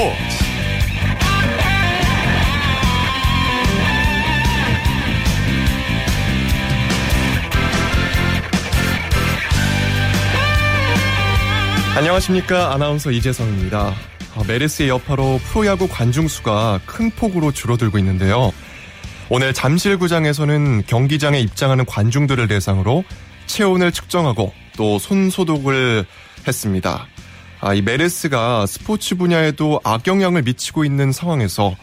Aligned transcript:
스포츠 0.00 0.16
안녕하십니까 11.96 12.72
아나운서 12.72 13.10
이재성입니다. 13.10 13.94
아, 14.34 14.42
메르스의 14.48 14.88
여파로 14.88 15.38
프로야구 15.44 15.86
관중 15.86 16.28
수가 16.28 16.80
큰 16.86 17.10
폭으로 17.10 17.52
줄어들고 17.52 17.98
있는데요. 17.98 18.52
오늘 19.28 19.52
잠실구장에서는 19.52 20.84
경기장에 20.86 21.38
입장하는 21.40 21.84
관중들을 21.84 22.48
대상으로 22.48 23.04
체온을 23.46 23.92
측정하고 23.92 24.54
또 24.78 24.98
손소독을 24.98 26.06
했습니다. 26.48 27.06
아, 27.62 27.74
이 27.74 27.82
메르스가 27.82 28.64
스포츠 28.64 29.16
분야에도 29.16 29.80
악영향을 29.84 30.42
미치고 30.42 30.86
있는 30.86 31.12
상황에서 31.12 31.76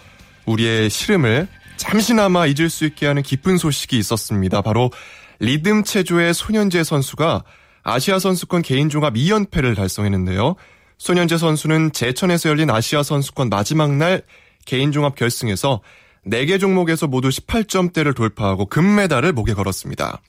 우리의 0.47 0.89
시름을 0.89 1.47
잠시나마 1.75 2.47
잊을 2.47 2.71
수 2.71 2.85
있게 2.85 3.05
하는 3.05 3.21
기쁜 3.21 3.57
소식이 3.57 3.95
있었습니다. 3.99 4.63
바로 4.63 4.89
리듬 5.39 5.83
체조의 5.83 6.33
손현재 6.33 6.83
선수가 6.83 7.43
아시아 7.83 8.17
선수권 8.17 8.63
개인 8.63 8.89
종합 8.89 9.13
2연패를 9.13 9.75
달성했는데요. 9.75 10.55
손현재 10.97 11.37
선수는 11.37 11.91
제천에서 11.91 12.49
열린 12.49 12.71
아시아 12.71 13.03
선수권 13.03 13.49
마지막 13.49 13.93
날 13.95 14.23
개인 14.65 14.91
종합 14.91 15.15
결승에서 15.15 15.81
4개 16.25 16.59
종목에서 16.59 17.05
모두 17.05 17.29
18점대를 17.29 18.15
돌파하고 18.15 18.65
금메달을 18.65 19.31
목에 19.31 19.53
걸었습니다. 19.53 20.21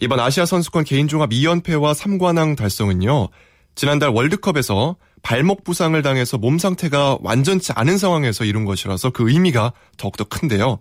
이번 0.00 0.20
아시아 0.20 0.44
선수권 0.44 0.84
개인 0.84 1.08
종합 1.08 1.30
2연패와 1.30 1.94
3관왕 1.94 2.58
달성은요. 2.58 3.30
지난달 3.74 4.10
월드컵에서 4.10 4.96
발목 5.22 5.64
부상을 5.64 6.00
당해서 6.02 6.38
몸 6.38 6.58
상태가 6.58 7.18
완전치 7.22 7.72
않은 7.74 7.98
상황에서 7.98 8.44
이룬 8.44 8.64
것이라서 8.64 9.10
그 9.10 9.30
의미가 9.30 9.72
더욱더 9.96 10.24
큰데요. 10.24 10.78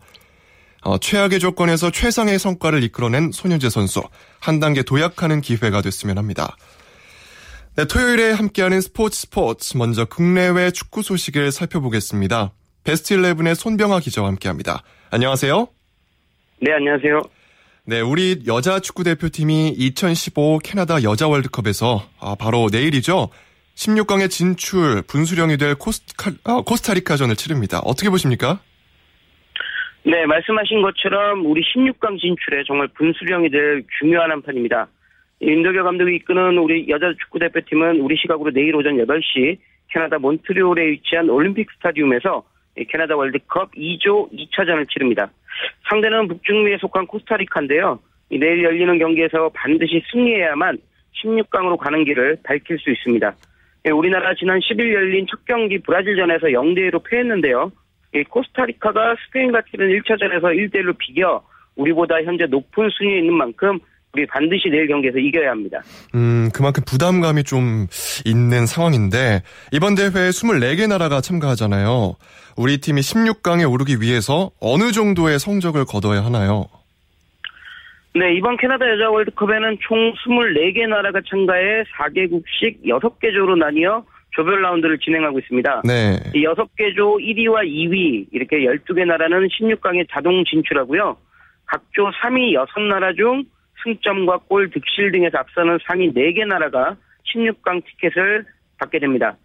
어, 0.83 0.97
최악의 0.97 1.39
조건에서 1.39 1.91
최상의 1.91 2.37
성과를 2.37 2.83
이끌어낸 2.83 3.31
손현재 3.31 3.69
선수 3.69 4.03
한 4.39 4.59
단계 4.59 4.83
도약하는 4.83 5.41
기회가 5.41 5.81
됐으면 5.81 6.17
합니다. 6.17 6.57
네, 7.75 7.85
토요일에 7.85 8.33
함께하는 8.33 8.81
스포츠 8.81 9.21
스포츠 9.21 9.77
먼저 9.77 10.05
국내외 10.05 10.71
축구 10.71 11.01
소식을 11.01 11.51
살펴보겠습니다. 11.51 12.51
베스트 12.83 13.15
11의 13.15 13.55
손병아 13.55 14.01
기자와 14.01 14.27
함께합니다. 14.27 14.83
안녕하세요. 15.09 15.67
네, 16.59 16.73
안녕하세요. 16.73 17.21
네, 17.85 17.99
우리 17.99 18.39
여자 18.47 18.79
축구 18.79 19.03
대표팀이 19.03 19.75
2015 19.77 20.59
캐나다 20.63 21.03
여자 21.03 21.27
월드컵에서 21.27 21.99
아, 22.21 22.33
바로 22.39 22.69
내일이죠. 22.71 23.27
16강에 23.75 24.29
진출 24.29 25.03
분수령이 25.05 25.57
될 25.57 25.75
코스타, 25.75 26.31
아, 26.45 26.61
코스타리카전을 26.65 27.35
치릅니다. 27.35 27.79
어떻게 27.83 28.09
보십니까? 28.09 28.61
네, 30.05 30.25
말씀하신 30.25 30.81
것처럼 30.81 31.45
우리 31.45 31.61
16강 31.61 32.21
진출에 32.21 32.63
정말 32.65 32.87
분수령이 32.87 33.49
될 33.49 33.83
중요한 33.99 34.31
한 34.31 34.41
판입니다. 34.41 34.87
윤덕여 35.41 35.83
감독이 35.83 36.15
이끄는 36.15 36.57
우리 36.59 36.87
여자 36.87 37.13
축구 37.19 37.37
대표팀은 37.39 37.99
우리 37.99 38.15
시각으로 38.15 38.51
내일 38.51 38.77
오전 38.77 38.95
8시 38.95 39.57
캐나다 39.89 40.19
몬트리올에 40.19 40.87
위치한 40.87 41.29
올림픽 41.29 41.67
스타디움에서 41.75 42.43
캐나다 42.89 43.17
월드컵 43.17 43.71
2조 43.75 44.31
2차전을 44.31 44.89
치릅니다. 44.89 45.31
상대는 45.89 46.27
북중미에 46.27 46.77
속한 46.77 47.07
코스타리카인데요. 47.07 47.99
내일 48.29 48.63
열리는 48.63 48.97
경기에서 48.97 49.49
반드시 49.53 50.03
승리해야만 50.11 50.77
16강으로 51.23 51.77
가는 51.77 52.03
길을 52.03 52.37
밝힐 52.43 52.79
수 52.79 52.89
있습니다. 52.89 53.35
우리나라 53.93 54.33
지난 54.33 54.59
10일 54.59 54.93
열린 54.93 55.27
첫 55.29 55.45
경기 55.45 55.77
브라질전에서 55.79 56.47
0대1로 56.47 57.03
패했는데요. 57.03 57.71
코스타리카가 58.29 59.15
스페인과 59.25 59.63
치른 59.69 59.89
1차전에서 59.89 60.43
1대1로 60.43 60.97
비겨 60.97 61.43
우리보다 61.75 62.23
현재 62.23 62.45
높은 62.45 62.89
순위에 62.89 63.19
있는 63.19 63.33
만큼 63.33 63.79
우리 64.15 64.27
반드시 64.27 64.69
내일 64.69 64.87
경기에서 64.87 65.17
이겨야 65.17 65.49
합니다. 65.49 65.81
음, 66.13 66.49
그만큼 66.53 66.83
부담감이 66.85 67.43
좀 67.43 67.87
있는 68.25 68.67
상황인데 68.67 69.41
이번 69.71 69.95
대회에 69.95 70.29
24개 70.29 70.87
나라가 70.87 71.19
참가하잖아요. 71.19 72.13
우리 72.55 72.77
팀이 72.77 73.01
16강에 73.01 73.69
오르기 73.71 74.01
위해서 74.01 74.51
어느 74.61 74.91
정도의 74.91 75.39
성적을 75.39 75.85
거둬야 75.85 76.23
하나요? 76.23 76.65
네, 78.13 78.35
이번 78.35 78.57
캐나다 78.57 78.87
여자 78.87 79.09
월드컵에는 79.09 79.77
총 79.81 80.13
24개 80.13 80.87
나라가 80.87 81.19
참가해 81.27 81.81
4개국씩 81.97 82.85
6개 82.85 83.33
조로 83.33 83.55
나뉘어 83.55 84.05
조별 84.35 84.61
라운드를 84.61 84.99
진행하고 84.99 85.39
있습니다. 85.39 85.81
네. 85.85 86.19
이 86.35 86.45
6개 86.45 86.95
조 86.95 87.17
1위와 87.17 87.65
2위 87.65 88.27
이렇게 88.31 88.57
12개 88.57 89.05
나라는 89.05 89.47
16강에 89.47 90.05
자동 90.11 90.43
진출하고요. 90.45 91.17
각조 91.65 92.11
3위 92.21 92.53
6나라 92.53 93.17
중 93.17 93.43
승점과 93.83 94.39
골 94.47 94.69
득실 94.69 95.11
등에서 95.11 95.37
앞서는 95.39 95.79
상위 95.87 96.13
4개 96.13 96.45
나라가 96.45 96.95
16강 97.33 97.83
티켓을 97.85 98.45
받게 98.79 98.99
됩니다. 98.99 99.35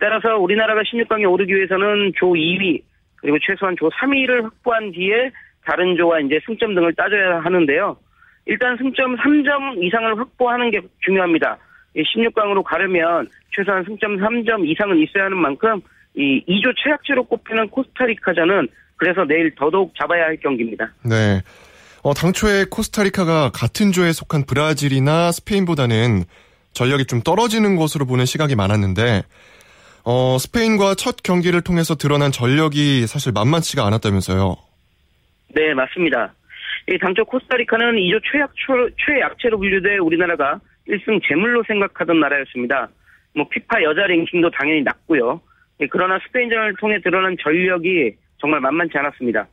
따라서 0.00 0.38
우리나라가 0.38 0.82
16강에 0.82 1.30
오르기 1.30 1.54
위해서는 1.54 2.12
조 2.16 2.32
2위 2.32 2.82
그리고 3.16 3.38
최소한 3.40 3.76
조 3.76 3.88
3위를 3.90 4.42
확보한 4.44 4.92
뒤에 4.92 5.30
다른 5.64 5.96
조와 5.96 6.20
이제 6.20 6.40
승점 6.46 6.74
등을 6.74 6.94
따져야 6.94 7.40
하는데요. 7.40 7.96
일단 8.46 8.76
승점 8.76 9.16
3점 9.16 9.82
이상을 9.82 10.18
확보하는 10.18 10.70
게 10.70 10.80
중요합니다. 11.00 11.58
16강으로 11.96 12.62
가려면 12.62 13.28
최소한 13.54 13.84
승점 13.84 14.16
3점 14.18 14.68
이상은 14.68 14.98
있어야 14.98 15.24
하는 15.24 15.38
만큼 15.38 15.80
이 16.14 16.44
2조 16.46 16.74
최악체로 16.76 17.24
꼽히는 17.24 17.68
코스타리카전은 17.68 18.68
그래서 18.96 19.24
내일 19.24 19.54
더더욱 19.54 19.94
잡아야 19.98 20.24
할 20.24 20.36
경기입니다. 20.36 20.92
네. 21.02 21.40
어, 22.04 22.12
당초에 22.12 22.66
코스타리카가 22.70 23.48
같은 23.48 23.90
조에 23.90 24.12
속한 24.12 24.44
브라질이나 24.44 25.32
스페인보다는 25.32 26.24
전력이 26.74 27.06
좀 27.06 27.22
떨어지는 27.22 27.76
것으로 27.76 28.04
보는 28.04 28.26
시각이 28.26 28.56
많았는데 28.56 29.22
어, 30.04 30.36
스페인과 30.38 30.96
첫 30.96 31.16
경기를 31.22 31.62
통해서 31.62 31.94
드러난 31.94 32.30
전력이 32.30 33.06
사실 33.06 33.32
만만치가 33.32 33.86
않았다면서요. 33.86 34.54
네, 35.54 35.72
맞습니다. 35.72 36.34
이 36.90 36.98
당초 36.98 37.24
코스타리카는 37.24 37.94
2조 37.94 38.20
최약초, 38.30 38.90
최약체로 39.06 39.56
분류돼 39.56 39.96
우리나라가 39.96 40.60
1승 40.86 41.26
제물로 41.26 41.64
생각하던 41.66 42.20
나라였습니다. 42.20 42.90
뭐 43.34 43.48
피파 43.48 43.82
여자 43.82 44.06
랭킹도 44.06 44.50
당연히 44.50 44.82
낮고요. 44.82 45.40
그러나 45.90 46.18
스페인전을 46.26 46.74
통해 46.78 47.00
드러난 47.02 47.34
전력이 47.42 48.14
정말 48.36 48.60
만만치 48.60 48.92
않았습니다. 48.98 49.48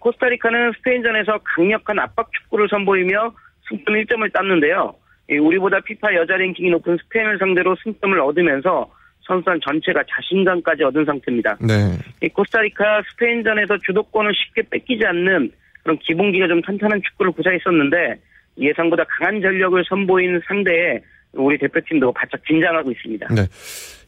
코스타리카는 0.00 0.72
스페인전에서 0.78 1.38
강력한 1.44 1.98
압박 1.98 2.30
축구를 2.32 2.68
선보이며 2.68 3.32
승점 3.68 3.94
1점을 3.94 4.32
땄는데요. 4.32 4.94
우리보다 5.40 5.80
피파 5.80 6.14
여자 6.14 6.36
랭킹이 6.36 6.70
높은 6.70 6.96
스페인을 7.02 7.38
상대로 7.38 7.76
승점을 7.82 8.18
얻으면서 8.20 8.90
선수단 9.22 9.60
전체가 9.64 10.02
자신감까지 10.08 10.82
얻은 10.82 11.04
상태입니다. 11.04 11.56
네. 11.60 12.28
코스타리카 12.28 13.02
스페인전에서 13.12 13.78
주도권을 13.78 14.32
쉽게 14.34 14.62
뺏기지 14.68 15.06
않는 15.06 15.52
그런 15.82 15.98
기본기가 15.98 16.48
좀 16.48 16.60
탄탄한 16.62 17.00
축구를 17.02 17.32
구사했었는데 17.32 18.20
예상보다 18.58 19.04
강한 19.04 19.40
전력을 19.40 19.82
선보인 19.88 20.40
상대에 20.46 21.00
우리 21.32 21.58
대표팀도 21.58 22.12
바짝 22.12 22.42
긴장하고 22.44 22.90
있습니다. 22.90 23.28
네. 23.34 23.46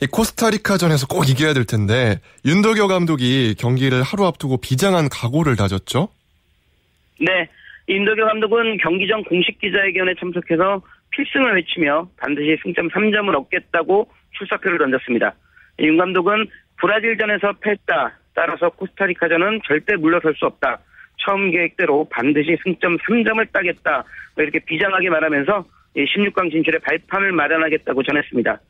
이 0.01 0.07
코스타리카전에서 0.07 1.07
꼭 1.07 1.29
이겨야 1.29 1.55
될 1.55 1.65
텐데 1.65 2.21
윤덕여 2.45 2.89
감독이 2.89 3.55
경기를 3.57 4.03
하루 4.03 4.27
앞두고 4.27 4.57
비장한 4.59 5.09
각오를 5.09 5.57
다졌죠? 5.57 6.09
네. 7.21 7.49
윤덕여 7.89 8.25
감독은 8.27 8.79
경기 8.79 9.07
전 9.07 9.23
공식 9.25 9.59
기자회견에 9.61 10.15
참석해서 10.19 10.83
필승을 11.11 11.57
외치며 11.57 12.09
반드시 12.17 12.57
승점 12.63 12.89
3점을 12.89 13.35
얻겠다고 13.35 14.09
출사표를 14.39 14.79
던졌습니다. 14.79 15.35
윤 15.81 15.97
감독은 15.99 16.47
브라질전에서 16.79 17.53
패했다. 17.61 18.19
따라서 18.35 18.71
코스타리카전은 18.71 19.61
절대 19.67 19.97
물러설 19.97 20.35
수 20.37 20.47
없다. 20.47 20.79
처음 21.19 21.51
계획대로 21.51 22.09
반드시 22.11 22.57
승점 22.65 22.97
3점을 22.99 23.53
따겠다. 23.53 24.05
뭐 24.35 24.43
이렇게 24.43 24.59
비장하게 24.61 25.11
말하면서 25.11 25.65
16강 25.97 26.51
진출의 26.51 26.81
발판을 26.81 27.33
마련하겠다고 27.33 28.03
전했습니다. 28.03 28.61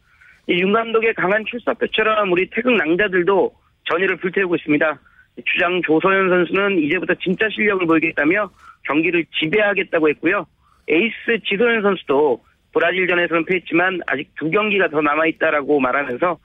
윤 0.48 0.72
감독의 0.72 1.14
강한 1.14 1.44
출사표처럼 1.44 2.32
우리 2.32 2.48
태극 2.50 2.74
낭자들도 2.74 3.54
전의를 3.84 4.16
불태우고 4.16 4.56
있습니다. 4.56 4.98
주장 5.46 5.80
조서연 5.82 6.28
선수는 6.28 6.78
이제부터 6.78 7.14
진짜 7.14 7.48
실력을 7.48 7.86
보이겠다며 7.86 8.50
경기를 8.84 9.24
지배하겠다고 9.38 10.08
했고요. 10.10 10.46
에이스 10.88 11.44
지소연 11.46 11.82
선수도 11.82 12.42
브라질전에서는 12.72 13.44
패했지만 13.44 14.00
아직 14.06 14.30
두 14.36 14.50
경기가 14.50 14.88
더 14.88 15.00
남아있다라고 15.00 15.78
말하면서 15.80 16.38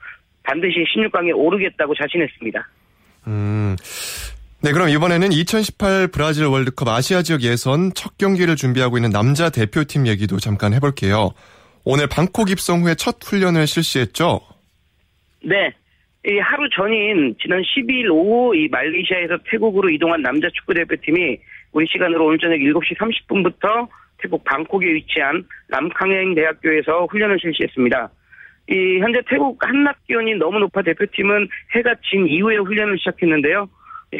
반드시 0.44 0.84
16강에 0.94 1.32
오르겠다고 1.34 1.94
자신했습니다. 1.94 2.68
음. 3.26 3.76
네, 4.60 4.72
그럼 4.72 4.88
이번에는 4.88 5.30
2018 5.30 6.08
브라질 6.08 6.46
월드컵 6.46 6.88
아시아 6.88 7.22
지역 7.22 7.42
예선 7.42 7.92
첫 7.94 8.18
경기를 8.18 8.56
준비하고 8.56 8.98
있는 8.98 9.10
남자 9.10 9.50
대표팀 9.50 10.08
얘기도 10.08 10.38
잠깐 10.38 10.74
해볼게요. 10.74 11.30
오늘 11.84 12.08
방콕 12.08 12.50
입성 12.50 12.82
후에 12.82 12.96
첫 12.96 13.22
훈련을 13.22 13.68
실시했죠? 13.68 14.40
네. 15.44 15.72
이 16.26 16.38
하루 16.40 16.68
전인 16.70 17.36
지난 17.40 17.62
12일 17.62 18.10
오후 18.10 18.56
이 18.56 18.66
말레이시아에서 18.68 19.38
태국으로 19.48 19.90
이동한 19.90 20.22
남자 20.22 20.48
축구 20.52 20.74
대표팀이 20.74 21.38
우리 21.70 21.86
시간으로 21.86 22.26
오늘 22.26 22.38
저녁 22.38 22.56
7시 22.56 22.98
30분부터 22.98 23.88
태국 24.18 24.42
방콕에 24.42 24.84
위치한 24.86 25.46
남캉행 25.68 26.34
대학교에서 26.34 27.06
훈련을 27.08 27.38
실시했습니다. 27.40 28.10
이 28.70 28.98
현재 28.98 29.22
태국 29.28 29.56
한낮 29.64 30.04
기온이 30.08 30.34
너무 30.34 30.58
높아 30.58 30.82
대표팀은 30.82 31.48
해가 31.76 31.94
진 32.10 32.26
이후에 32.26 32.56
훈련을 32.56 32.98
시작했는데요. 32.98 33.68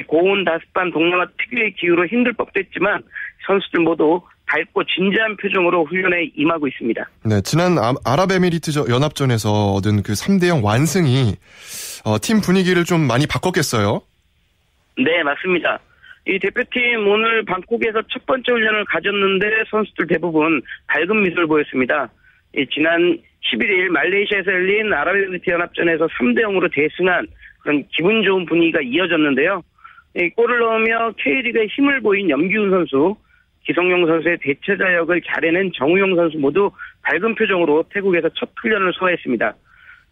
고온 0.07 0.45
다습한 0.45 0.91
동남아 0.93 1.27
특유의 1.39 1.75
기후로 1.75 2.07
힘들 2.07 2.33
법도 2.35 2.61
했지만 2.61 3.03
선수들 3.47 3.81
모두 3.81 4.21
밝고 4.47 4.85
진지한 4.85 5.37
표정으로 5.37 5.85
훈련에 5.85 6.31
임하고 6.35 6.69
있습니다. 6.69 7.09
네, 7.25 7.41
지난 7.43 7.77
아랍에미리트 8.05 8.71
연합전에서 8.91 9.73
얻은 9.75 10.03
그 10.03 10.13
3대0 10.13 10.65
완승이 10.65 11.35
어, 12.05 12.17
팀 12.21 12.41
분위기를 12.41 12.85
좀 12.85 13.07
많이 13.07 13.27
바꿨겠어요? 13.27 14.01
네, 14.97 15.23
맞습니다. 15.23 15.79
이 16.27 16.39
대표팀 16.39 17.07
오늘 17.07 17.45
방콕에서 17.45 18.03
첫 18.09 18.25
번째 18.27 18.53
훈련을 18.53 18.85
가졌는데 18.87 19.47
선수들 19.71 20.07
대부분 20.07 20.61
밝은 20.89 21.23
미소를 21.23 21.47
보였습니다. 21.47 22.09
지난 22.73 23.19
11일 23.45 23.89
말레이시아에서 23.89 24.51
열린 24.51 24.93
아랍에미리트 24.93 25.51
연합전에서 25.51 26.07
3대 26.07 26.41
0으로 26.43 26.71
대승한 26.73 27.27
그런 27.61 27.85
기분 27.97 28.23
좋은 28.23 28.45
분위기가 28.47 28.81
이어졌는데요. 28.83 29.63
골을 30.37 30.59
넣으며 30.61 31.13
K리그에 31.19 31.67
힘을 31.67 32.01
보인 32.01 32.29
염기훈 32.31 32.71
선수, 32.71 33.17
기성용 33.65 34.07
선수의 34.07 34.39
대체자 34.41 34.95
역을 34.95 35.21
잘해낸 35.23 35.71
정우영 35.77 36.17
선수 36.17 36.39
모두 36.39 36.71
밝은 37.03 37.35
표정으로 37.35 37.85
태국에서 37.93 38.29
첫 38.35 38.51
훈련을 38.61 38.93
소화했습니다. 38.95 39.55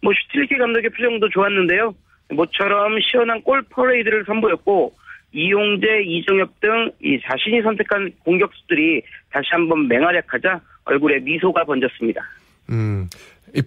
뭐 0.01 0.13
슈틸리케 0.13 0.57
감독의 0.57 0.89
표정도 0.91 1.29
좋았는데요. 1.29 1.93
모처럼 2.29 2.99
시원한 3.01 3.41
골 3.41 3.63
퍼레이드를 3.63 4.25
선보였고 4.25 4.93
이용재, 5.33 6.03
이정엽 6.03 6.59
등 6.59 6.91
이 7.01 7.19
자신이 7.23 7.61
선택한 7.61 8.11
공격수들이 8.23 9.01
다시 9.31 9.47
한번 9.51 9.87
맹활약하자 9.87 10.59
얼굴에 10.85 11.19
미소가 11.19 11.63
번졌습니다. 11.63 12.21
음, 12.69 13.07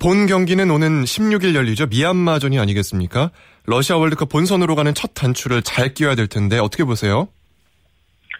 본 0.00 0.26
경기는 0.26 0.70
오는 0.70 1.04
16일 1.04 1.54
열리죠. 1.54 1.86
미얀마전이 1.86 2.58
아니겠습니까? 2.58 3.30
러시아 3.66 3.96
월드컵 3.96 4.28
본선으로 4.28 4.74
가는 4.74 4.92
첫 4.94 5.12
단추를 5.14 5.62
잘 5.62 5.94
끼워야 5.94 6.14
될 6.14 6.26
텐데 6.26 6.58
어떻게 6.58 6.84
보세요? 6.84 7.28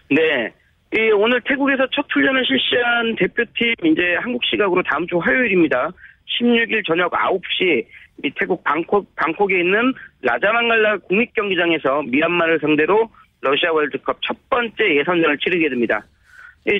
네. 0.09 0.51
이 0.93 1.09
오늘 1.11 1.39
태국에서 1.41 1.87
첫 1.93 2.05
훈련을 2.11 2.43
실시한 2.45 3.15
대표팀 3.15 3.75
이제 3.85 4.15
한국 4.19 4.43
시각으로 4.43 4.83
다음 4.83 5.07
주 5.07 5.19
화요일입니다. 5.19 5.89
16일 6.39 6.85
저녁 6.85 7.11
9시 7.11 7.85
이 8.23 8.31
태국 8.35 8.63
방콕 8.63 9.15
방콕에 9.15 9.59
있는 9.59 9.93
라자망갈라 10.21 10.97
국립경기장에서 10.97 12.03
미얀마를 12.03 12.59
상대로 12.59 13.09
러시아 13.41 13.71
월드컵 13.71 14.17
첫 14.21 14.37
번째 14.49 14.97
예선전을 14.97 15.37
치르게 15.37 15.69
됩니다. 15.69 16.03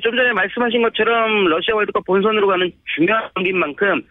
좀 0.03 0.15
전에 0.15 0.33
말씀하신 0.33 0.81
것처럼 0.83 1.45
러시아 1.45 1.75
월드컵 1.75 2.05
본선으로 2.05 2.47
가는 2.47 2.71
중요한 2.95 3.29
경기인 3.33 3.57
만큼 3.57 4.01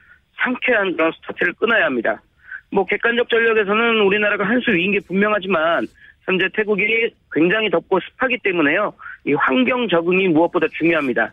상쾌한 0.43 0.97
그런 0.97 1.13
스타트를 1.13 1.53
끊어야 1.55 1.85
합니다. 1.85 2.21
뭐 2.71 2.85
객관적 2.87 3.29
전력에서는 3.29 4.01
우리나라가 4.01 4.45
한 4.49 4.61
수 4.61 4.71
위인 4.73 4.93
게 4.93 5.01
분명하지만 5.07 5.87
현재 6.25 6.49
태국이 6.55 7.11
굉장히 7.33 7.71
덥고 7.71 7.99
습하기 8.01 8.39
때문에요. 8.45 8.93
이 9.27 9.33
환경 9.35 9.89
적응이 9.89 10.29
무엇보다 10.29 10.67
중요합니다. 10.79 11.33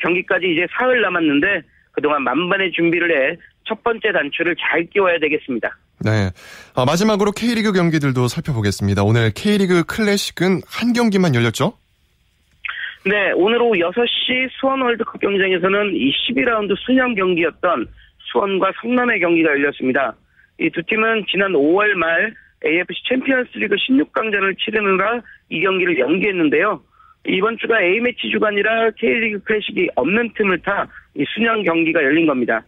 경기까지 0.00 0.46
이제 0.52 0.66
사흘 0.72 1.00
남았는데 1.02 1.62
그동안 1.92 2.22
만반의 2.22 2.72
준비를 2.72 3.32
해 3.32 3.36
첫 3.66 3.82
번째 3.82 4.12
단추를 4.12 4.54
잘 4.56 4.84
끼워야 4.84 5.18
되겠습니다. 5.18 5.76
네. 6.04 6.30
아, 6.74 6.84
마지막으로 6.84 7.32
K리그 7.32 7.72
경기들도 7.72 8.28
살펴보겠습니다. 8.28 9.02
오늘 9.02 9.30
K리그 9.34 9.84
클래식은 9.84 10.60
한 10.66 10.92
경기만 10.92 11.34
열렸죠? 11.34 11.72
네, 13.06 13.32
오늘 13.34 13.60
오후 13.62 13.72
6시 13.74 14.48
수원 14.60 14.80
월드컵 14.82 15.20
경기장에서는 15.20 15.94
이 15.94 16.10
12라운드 16.12 16.74
순연 16.84 17.14
경기였던 17.14 17.86
수원과 18.32 18.72
성남의 18.82 19.20
경기가 19.20 19.50
열렸습니다. 19.50 20.14
이 20.58 20.70
두 20.70 20.82
팀은 20.82 21.24
지난 21.28 21.52
5월 21.52 21.94
말 21.94 22.32
AFC 22.64 23.02
챔피언스 23.08 23.58
리그 23.58 23.74
16강전을 23.76 24.56
치르느라 24.58 25.20
이 25.50 25.60
경기를 25.60 25.98
연기했는데요. 25.98 26.80
이번 27.26 27.58
주가 27.58 27.80
A매치 27.82 28.30
주간이라 28.30 28.90
K리그 28.92 29.42
클래식이 29.44 29.90
없는 29.96 30.32
틈을 30.34 30.58
타 30.60 31.24
이 31.34 31.38
순연 31.38 31.64
경기가 31.64 32.02
열린 32.02 32.26
겁니다. 32.26 32.62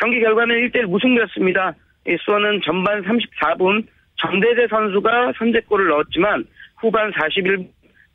경기 0.00 0.20
결과는 0.20 0.54
1대1 0.68 0.86
무승부였습니다. 0.86 1.74
이 2.08 2.16
수원은 2.20 2.60
전반 2.64 3.02
34분 3.02 3.86
정대재 4.16 4.66
선수가 4.68 5.32
선제골을 5.38 5.88
넣었지만 5.88 6.44
후반 6.76 7.10
41분 7.12 7.68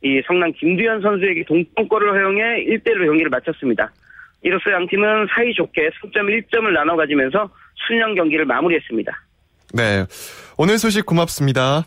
이 0.04 0.20
성남 0.26 0.52
김두현 0.52 1.00
선수에게 1.00 1.44
동점골을 1.44 2.12
허용해 2.12 2.66
1대1로 2.66 3.06
경기를 3.06 3.30
마쳤습니다. 3.30 3.90
이로써 4.42 4.72
양 4.72 4.86
팀은 4.88 5.26
사이좋게 5.30 5.90
승점 6.00 6.26
1점을 6.26 6.72
나눠 6.72 6.96
가지면서 6.96 7.48
순영 7.86 8.14
경기를 8.14 8.44
마무리했습니다. 8.44 9.12
네. 9.74 10.04
오늘 10.56 10.78
소식 10.78 11.06
고맙습니다. 11.06 11.84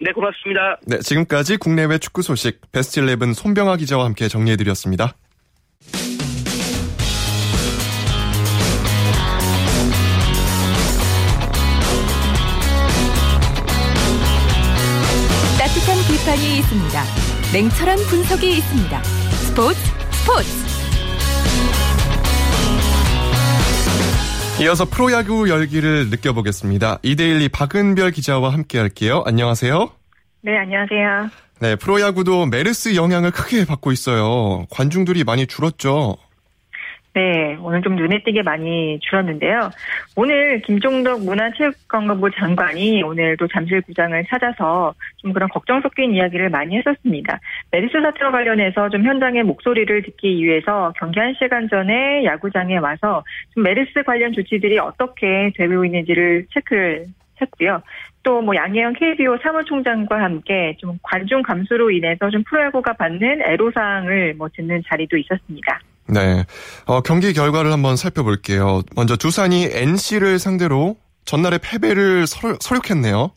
네, 0.00 0.12
고맙습니다. 0.12 0.78
네, 0.86 0.98
지금까지 0.98 1.56
국내외 1.56 1.98
축구 1.98 2.22
소식 2.22 2.60
베스트 2.72 3.00
11 3.00 3.34
손병아 3.34 3.76
기자와 3.76 4.04
함께 4.04 4.28
정리해드렸습니다. 4.28 5.14
따뜻한 15.58 15.96
비판이 16.08 16.58
있습니다. 16.58 17.02
냉철한 17.52 17.98
분석이 18.10 18.58
있습니다. 18.58 19.02
스포츠 19.02 19.78
스포츠 20.10 20.65
이어서 24.58 24.86
프로야구 24.86 25.50
열기를 25.50 26.08
느껴보겠습니다. 26.08 26.98
이데일리 27.02 27.50
박은별 27.50 28.10
기자와 28.10 28.52
함께 28.54 28.78
할게요. 28.78 29.22
안녕하세요. 29.26 29.90
네, 30.42 30.56
안녕하세요. 30.56 31.30
네, 31.60 31.76
프로야구도 31.76 32.46
메르스 32.46 32.96
영향을 32.96 33.32
크게 33.32 33.66
받고 33.66 33.92
있어요. 33.92 34.64
관중들이 34.70 35.24
많이 35.24 35.46
줄었죠. 35.46 36.16
네, 37.16 37.56
오늘 37.62 37.80
좀 37.80 37.96
눈에 37.96 38.22
띄게 38.24 38.42
많이 38.42 39.00
줄었는데요. 39.00 39.70
오늘 40.16 40.60
김종덕 40.60 41.24
문화체육관광부 41.24 42.30
장관이 42.32 43.02
오늘도 43.02 43.48
잠실구장을 43.48 44.22
찾아서 44.28 44.92
좀 45.16 45.32
그런 45.32 45.48
걱정 45.48 45.80
섞인 45.80 46.12
이야기를 46.12 46.50
많이 46.50 46.76
했었습니다. 46.76 47.40
메르스 47.70 47.94
사태와 48.02 48.32
관련해서 48.32 48.90
좀 48.90 49.02
현장의 49.02 49.44
목소리를 49.44 50.02
듣기 50.02 50.44
위해서 50.44 50.92
경기 50.98 51.18
한 51.18 51.32
시간 51.38 51.66
전에 51.70 52.22
야구장에 52.26 52.76
와서 52.76 53.24
좀 53.54 53.62
메르스 53.62 54.02
관련 54.04 54.34
조치들이 54.34 54.78
어떻게 54.78 55.50
되고 55.56 55.86
있는지를 55.86 56.48
체크를 56.52 57.06
했고요. 57.40 57.80
또 58.24 58.37
뭐 58.37 58.54
양해영 58.54 58.92
KBO 58.92 59.38
사무총장과 59.42 60.20
함께 60.20 60.76
좀 60.78 60.98
관중 61.02 61.40
감소로 61.40 61.90
인해서 61.92 62.28
좀 62.28 62.42
프로야구가 62.42 62.92
받는 62.92 63.40
애로사항을 63.40 64.34
뭐 64.34 64.50
듣는 64.54 64.82
자리도 64.86 65.16
있었습니다. 65.16 65.80
네. 66.08 66.44
어, 66.86 67.00
경기 67.00 67.32
결과를 67.32 67.72
한번 67.72 67.96
살펴볼게요. 67.96 68.82
먼저 68.94 69.16
두산이 69.16 69.68
NC를 69.72 70.38
상대로 70.38 70.96
전날에 71.24 71.58
패배를 71.62 72.26
서, 72.26 72.54
설욕했네요. 72.60 73.32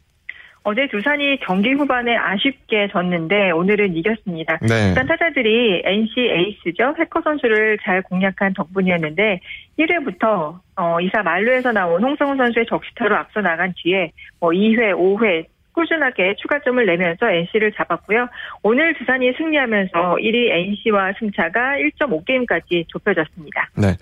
어제 0.63 0.87
두산이 0.91 1.39
경기 1.39 1.71
후반에 1.71 2.15
아쉽게 2.15 2.89
졌는데 2.91 3.51
오늘은 3.51 3.95
이겼습니다. 3.95 4.59
네. 4.61 4.89
일단 4.89 5.07
타자들이 5.07 5.81
NC 5.85 6.19
에이스죠. 6.19 6.95
해커 6.99 7.21
선수를 7.23 7.79
잘 7.83 8.01
공략한 8.03 8.53
덕분이었는데 8.53 9.39
1회부터 9.79 10.59
어, 10.75 10.97
2사 10.97 11.23
만루에서 11.23 11.71
나온 11.71 12.03
홍성훈 12.03 12.37
선수의 12.37 12.65
적시타로 12.69 13.15
앞서 13.15 13.41
나간 13.41 13.73
뒤에 13.77 14.11
뭐 14.39 14.51
2회, 14.51 14.93
5회, 14.93 15.45
꾸준하게 15.79 16.35
추가점을 16.41 16.85
내면서 16.85 17.29
NC를 17.31 17.71
잡았고요. 17.71 18.27
오늘 18.63 18.93
두산이 18.95 19.31
승리하면서 19.37 20.17
1위 20.19 20.51
NC와 20.51 21.13
승차가 21.17 21.77
1.5게임까지 21.77 22.85
좁혀졌습니다. 22.89 23.69
네. 23.77 23.95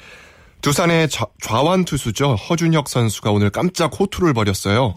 두산의 0.64 1.08
좌완 1.08 1.86
투수죠. 1.86 2.34
허준혁 2.34 2.88
선수가 2.88 3.30
오늘 3.32 3.52
깜짝 3.52 3.92
호투를 4.00 4.34
벌였어요. 4.34 4.96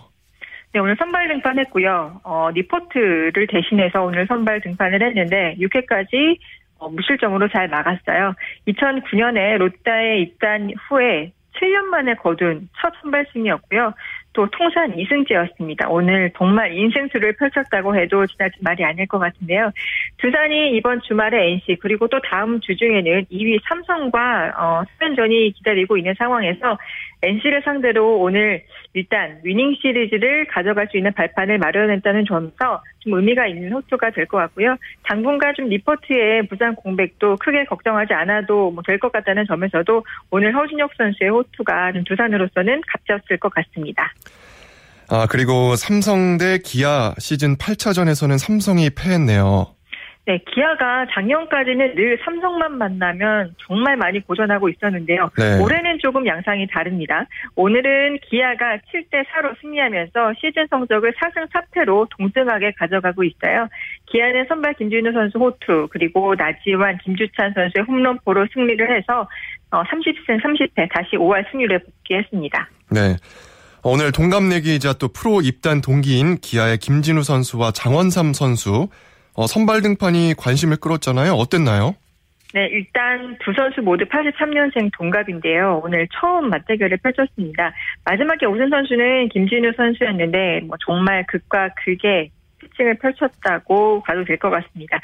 네, 0.73 0.81
오늘 0.81 0.97
선발 0.99 1.29
등판했고요. 1.29 2.21
어, 2.25 2.51
리포트를 2.55 3.47
대신해서 3.47 4.03
오늘 4.03 4.27
선발 4.27 4.63
등판을 4.63 5.03
했는데 5.03 5.57
6회까지 5.59 6.39
어, 6.79 6.89
무실점으로 6.89 7.49
잘 7.49 7.69
막았어요. 7.69 8.35
2009년에 8.69 9.59
롯데에 9.59 10.21
입단 10.21 10.71
후에 10.89 11.33
7년 11.61 11.85
만에 11.91 12.15
거둔 12.15 12.69
첫 12.81 12.93
선발 13.03 13.27
승이었고요. 13.33 13.93
또 14.33 14.49
통산 14.51 14.95
2승째였습니다. 14.95 15.91
오늘 15.91 16.31
정말 16.37 16.73
인생수를 16.73 17.35
펼쳤다고 17.37 17.97
해도 17.97 18.27
지나친 18.27 18.59
말이 18.61 18.85
아닐 18.85 19.07
것 19.07 19.19
같은데요. 19.19 19.73
두산이 20.19 20.77
이번 20.77 21.01
주말에 21.03 21.53
NC 21.53 21.79
그리고 21.81 22.07
또 22.09 22.21
다음 22.21 22.61
주 22.61 22.77
중에는 22.77 23.27
2위 23.31 23.61
삼성과 23.69 24.53
어, 24.57 24.83
3연전이 25.01 25.55
기다리고 25.57 25.97
있는 25.97 26.15
상황에서 26.17 26.79
NC를 27.23 27.63
상대로 27.65 28.19
오늘 28.21 28.63
일단 28.95 29.39
위닝 29.45 29.75
시리즈를 29.81 30.47
가져갈 30.47 30.89
수 30.91 30.97
있는 30.97 31.13
발판을 31.13 31.59
마련했다는 31.59 32.25
점에서 32.27 32.83
좀 33.01 33.15
의미가 33.15 33.47
있는 33.47 33.73
호투가 33.73 34.11
될 34.11 34.27
것 34.27 34.39
같고요. 34.39 34.77
당분간 35.05 35.55
좀 35.55 35.69
리포트의 35.69 36.47
부상 36.49 36.75
공백도 36.75 37.37
크게 37.37 37.65
걱정하지 37.65 38.15
않아도 38.15 38.71
뭐 38.71 38.83
될 38.87 38.99
것 38.99 39.13
같다는 39.13 39.45
점에서도 39.47 40.05
오늘 40.31 40.55
허준혁 40.57 40.91
선수의 40.97 41.31
호투가 41.31 41.93
좀 41.93 42.05
두산으로서는 42.05 42.81
값졌을 42.87 43.37
것 43.39 43.53
같습니다. 43.55 44.13
아, 45.09 45.27
그리고 45.29 45.75
삼성 45.77 46.39
대 46.39 46.59
기아 46.65 47.15
시즌 47.19 47.57
8차전에서는 47.57 48.39
삼성이 48.39 48.91
패했네요. 48.91 49.67
네, 50.31 50.39
기아가 50.55 51.07
작년까지는 51.13 51.97
늘 51.97 52.17
삼성만 52.25 52.79
만나면 52.79 53.57
정말 53.67 53.97
많이 53.97 54.21
고전하고 54.21 54.69
있었는데요. 54.69 55.29
네. 55.37 55.59
올해는 55.59 55.99
조금 56.01 56.25
양상이 56.25 56.69
다릅니다. 56.69 57.27
오늘은 57.57 58.21
기아가 58.29 58.77
7대 58.77 59.27
4로 59.27 59.61
승리하면서 59.61 60.35
시즌 60.41 60.69
성적을 60.71 61.15
4승 61.15 61.49
4패로 61.51 62.07
동등하게 62.17 62.75
가져가고 62.79 63.25
있어요. 63.25 63.67
기아는 64.07 64.45
선발 64.49 64.75
김준우 64.75 65.11
선수 65.13 65.37
호투 65.37 65.89
그리고 65.91 66.37
나지완 66.37 66.99
김주찬 66.99 67.53
선수의 67.53 67.85
홈런포로 67.89 68.47
승리를 68.55 68.97
해서 68.97 69.29
30승 69.73 70.41
30패 70.41 70.95
다시 70.95 71.17
5할 71.17 71.51
승률에 71.51 71.79
복귀했습니다. 71.79 72.69
네. 72.93 73.17
오늘 73.83 74.13
동갑내기이자 74.13 74.93
또 75.01 75.09
프로 75.09 75.41
입단 75.41 75.81
동기인 75.81 76.37
기아의 76.37 76.79
김진우 76.79 77.25
선수와 77.25 77.73
장원삼 77.73 78.33
선수 78.33 78.89
어, 79.35 79.47
선발 79.47 79.83
등판이 79.83 80.35
관심을 80.37 80.77
끌었잖아요. 80.79 81.33
어땠나요? 81.33 81.95
네, 82.53 82.67
일단 82.73 83.37
두 83.45 83.53
선수 83.53 83.81
모두 83.81 84.05
83년생 84.07 84.91
동갑인데요. 84.99 85.83
오늘 85.85 86.09
처음 86.21 86.51
맞대결을 86.51 86.97
펼쳤습니다. 86.99 87.73
마지막에 88.05 88.45
오승 88.47 88.69
선수는 88.69 89.29
김진우 89.29 89.71
선수였는데 89.77 90.63
뭐 90.67 90.77
정말 90.85 91.25
극과 91.29 91.71
극의 91.85 92.31
피칭을 92.59 92.99
펼쳤다고 92.99 94.03
봐도 94.03 94.25
될 94.25 94.37
것 94.37 94.51
같습니다. 94.51 94.99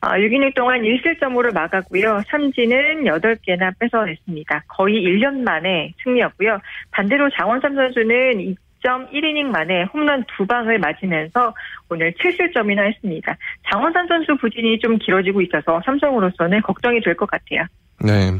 어, 0.00 0.10
6이닝 0.10 0.54
동안 0.54 0.82
1실점으로 0.82 1.52
막았고요. 1.52 2.22
삼진은 2.30 3.02
8개나 3.04 3.76
뺏어냈습니다. 3.80 4.64
거의 4.68 5.02
1년 5.02 5.42
만에 5.42 5.92
승리였고요. 6.04 6.58
반대로 6.92 7.28
장원삼 7.30 7.74
선수는 7.74 8.54
2.1이닝 8.84 9.44
만에 9.44 9.84
홈런 9.92 10.24
두 10.36 10.46
방을 10.46 10.78
맞으면서 10.78 11.54
오늘 11.88 12.12
7실점이나 12.12 12.80
했습니다. 12.86 13.36
장원삼 13.70 14.06
선수 14.08 14.36
부진이 14.36 14.78
좀 14.80 14.98
길어지고 14.98 15.40
있어서 15.42 15.80
삼성으로서는 15.84 16.62
걱정이 16.62 17.00
될 17.00 17.14
것 17.16 17.30
같아요. 17.30 17.64
네. 18.04 18.32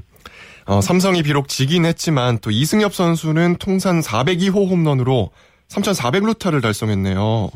어, 0.67 0.81
삼성이 0.81 1.23
비록 1.23 1.49
지긴 1.49 1.85
했지만 1.85 2.39
또 2.43 2.51
이승엽 2.51 2.95
선수는 2.95 3.57
통산 3.57 4.01
402호 4.01 4.69
홈런으로 4.71 5.31
3,400루타를 5.69 6.63
달성했네요. 6.63 7.51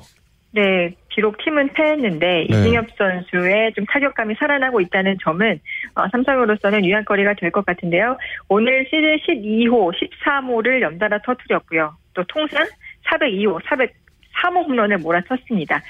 네, 0.53 0.95
비록 1.09 1.37
팀은 1.45 1.73
패했는데 1.75 2.27
네. 2.27 2.47
이승엽 2.49 2.87
선수의 2.97 3.73
좀 3.75 3.85
타격감이 3.87 4.35
살아나고 4.39 4.81
있다는 4.81 5.17
점은 5.23 5.61
어, 5.95 6.05
삼성으로서는 6.13 6.85
유한거리가 6.85 7.35
될 7.35 7.51
것 7.51 7.65
같은데요. 7.65 8.17
오늘 8.49 8.85
시즌 8.87 9.17
12호, 9.19 9.93
13호를 10.25 10.81
연달아 10.83 11.21
터뜨렸고요. 11.25 11.95
또 12.17 12.25
통산 12.25 12.67
402호, 13.07 13.61
403호 13.63 14.67
홈런을 14.67 14.99
몰아쳤습니다. 14.99 15.83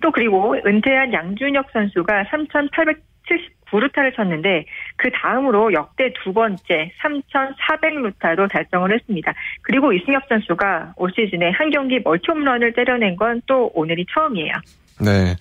또 0.00 0.10
그리고 0.10 0.54
은퇴한 0.64 1.12
양준혁 1.12 1.66
선수가 1.72 2.24
3,879루타를 2.24 4.14
쳤는데 4.16 4.64
그 4.96 5.10
다음으로 5.10 5.72
역대 5.72 6.12
두 6.22 6.32
번째 6.32 6.92
3,400루타도 7.02 8.50
달성을 8.50 8.94
했습니다. 8.94 9.34
그리고 9.62 9.92
이승엽 9.92 10.22
선수가 10.28 10.94
올 10.96 11.10
시즌에 11.14 11.50
한 11.50 11.70
경기 11.70 12.00
멀티 12.02 12.24
홈런을 12.28 12.72
때려낸 12.72 13.16
건 13.16 13.42
또 13.46 13.70
오늘이 13.74 14.06
처음이에요. 14.14 14.52
네. 15.00 15.34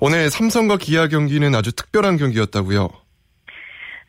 오늘 0.00 0.30
삼성과 0.30 0.76
기아 0.78 1.08
경기는 1.08 1.52
아주 1.54 1.74
특별한 1.74 2.18
경기였다고요. 2.18 3.01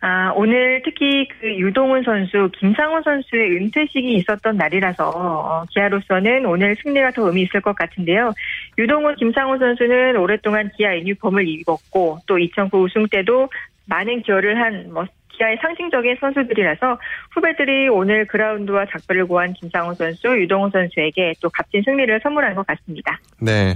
아, 0.05 0.33
오늘 0.35 0.81
특히 0.83 1.25
그 1.29 1.47
유동훈 1.47 2.03
선수, 2.03 2.49
김상원 2.59 3.03
선수의 3.03 3.55
은퇴식이 3.55 4.15
있었던 4.15 4.57
날이라서 4.57 5.09
어, 5.09 5.63
기아로서는 5.71 6.45
오늘 6.45 6.75
승리가 6.83 7.11
더 7.11 7.27
의미 7.27 7.43
있을 7.43 7.61
것 7.61 7.73
같은데요. 7.73 8.33
유동훈, 8.77 9.15
김상원 9.15 9.59
선수는 9.59 10.17
오랫동안 10.17 10.69
기아 10.75 10.93
유니폼을 10.97 11.47
입었고 11.47 12.17
또 12.27 12.37
2009 12.37 12.83
우승 12.83 13.07
때도 13.07 13.47
많은 13.85 14.23
기여를 14.23 14.59
한 14.59 14.89
뭐 14.91 15.05
기아의 15.37 15.57
상징적인 15.61 16.17
선수들이라서 16.19 16.99
후배들이 17.31 17.89
오늘 17.89 18.25
그라운드와 18.27 18.85
작별을 18.91 19.25
고한 19.25 19.53
김상원 19.53 19.95
선수, 19.95 20.27
유동훈 20.27 20.69
선수에게 20.71 21.33
또 21.41 21.49
값진 21.49 21.81
승리를 21.83 22.19
선물한 22.21 22.55
것 22.55 22.65
같습니다. 22.67 23.19
네. 23.39 23.75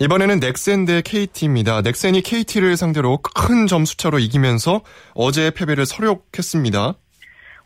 이번에는 0.00 0.40
넥센 0.40 0.84
대 0.86 1.02
KT입니다. 1.02 1.82
넥센이 1.82 2.20
KT를 2.22 2.76
상대로 2.76 3.18
큰 3.18 3.66
점수차로 3.66 4.18
이기면서 4.18 4.80
어제의 5.14 5.52
패배를 5.52 5.86
서력했습니다. 5.86 6.94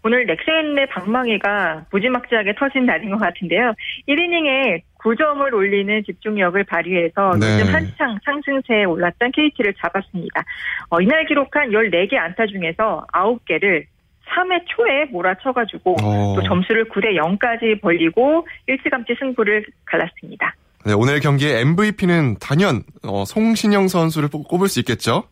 오늘 0.04 0.26
넥센의 0.26 0.88
방망이가 0.88 1.86
무지막지하게 1.90 2.54
터진 2.56 2.86
날인 2.86 3.10
것 3.10 3.18
같은데요. 3.18 3.72
1이닝에 4.08 4.82
9점을 5.00 5.52
올리는 5.52 6.02
집중력을 6.04 6.62
발휘해서 6.64 7.36
네. 7.40 7.60
요즘 7.60 7.74
한창 7.74 8.18
상승세에 8.24 8.84
올랐던 8.84 9.32
KT를 9.32 9.74
잡았습니다. 9.74 10.44
어, 10.90 11.00
이날 11.00 11.24
기록한 11.26 11.70
14개 11.70 12.16
안타 12.16 12.46
중에서 12.46 13.06
9개를 13.12 13.84
3회 14.28 14.64
초에 14.66 15.06
몰아쳐가지고 15.06 15.96
어. 16.02 16.34
또 16.36 16.42
점수를 16.42 16.88
9대 16.90 17.16
0까지 17.16 17.80
벌리고 17.80 18.46
일찌감치 18.66 19.16
승부를 19.18 19.64
갈랐습니다. 19.86 20.54
네, 20.88 20.94
오늘 20.94 21.20
경기의 21.20 21.60
MVP는 21.60 22.36
단연 22.40 22.82
어, 23.06 23.26
송신영 23.26 23.88
선수를 23.88 24.30
뽑- 24.30 24.48
꼽을 24.48 24.68
수 24.68 24.80
있겠죠? 24.80 25.24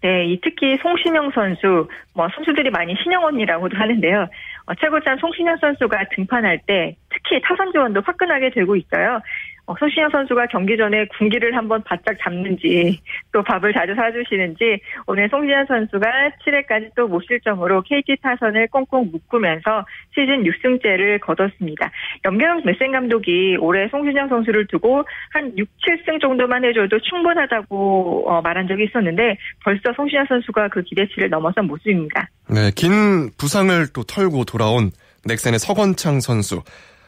네, 0.00 0.24
이 0.28 0.40
특히 0.40 0.78
송신영 0.80 1.30
선수, 1.34 1.86
뭐 2.14 2.26
선수들이 2.34 2.70
많이 2.70 2.94
신영 3.02 3.22
언니라고도 3.22 3.76
하는데요. 3.76 4.26
어, 4.64 4.74
최고장 4.80 5.18
송신영 5.18 5.58
선수가 5.60 6.06
등판할 6.16 6.60
때 6.66 6.96
특히 7.10 7.38
타선 7.42 7.70
지원도 7.72 8.00
화끈하게 8.00 8.48
되고 8.54 8.76
있어요. 8.76 9.20
어, 9.68 9.74
송신영 9.78 10.08
선수가 10.10 10.46
경기 10.46 10.78
전에 10.78 11.04
군기를 11.18 11.54
한번 11.54 11.82
바짝 11.84 12.16
잡는지 12.22 12.98
또 13.32 13.42
밥을 13.42 13.74
자주 13.74 13.94
사주시는지 13.94 14.80
오늘 15.06 15.28
송신영 15.28 15.66
선수가 15.66 16.06
7회까지 16.42 16.90
또 16.96 17.06
무실점으로 17.06 17.82
KT 17.82 18.16
타선을 18.22 18.68
꽁꽁 18.68 19.10
묶으면서 19.12 19.84
시즌 20.14 20.42
6승째를 20.42 21.20
거뒀습니다. 21.20 21.90
염경 22.24 22.62
메센 22.64 22.92
감독이 22.92 23.58
올해 23.60 23.88
송신영 23.88 24.28
선수를 24.28 24.66
두고 24.68 25.04
한 25.34 25.52
6, 25.58 25.68
7승 25.86 26.18
정도만 26.18 26.64
해줘도 26.64 26.98
충분하다고 27.00 28.24
어, 28.26 28.40
말한 28.40 28.68
적이 28.68 28.84
있었는데 28.84 29.36
벌써 29.62 29.92
송신영 29.94 30.24
선수가 30.30 30.68
그 30.68 30.82
기대치를 30.82 31.28
넘어선 31.28 31.66
모습입니다. 31.66 32.26
네, 32.48 32.70
긴 32.74 33.30
부상을 33.36 33.86
또 33.92 34.02
털고 34.02 34.46
돌아온 34.46 34.92
넥센의 35.26 35.58
서건창 35.58 36.20
선수. 36.20 36.62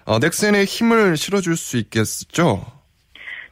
어, 0.07 0.19
넥센에 0.19 0.65
힘을 0.65 1.17
실어줄 1.17 1.57
수 1.57 1.77
있겠죠? 1.79 2.65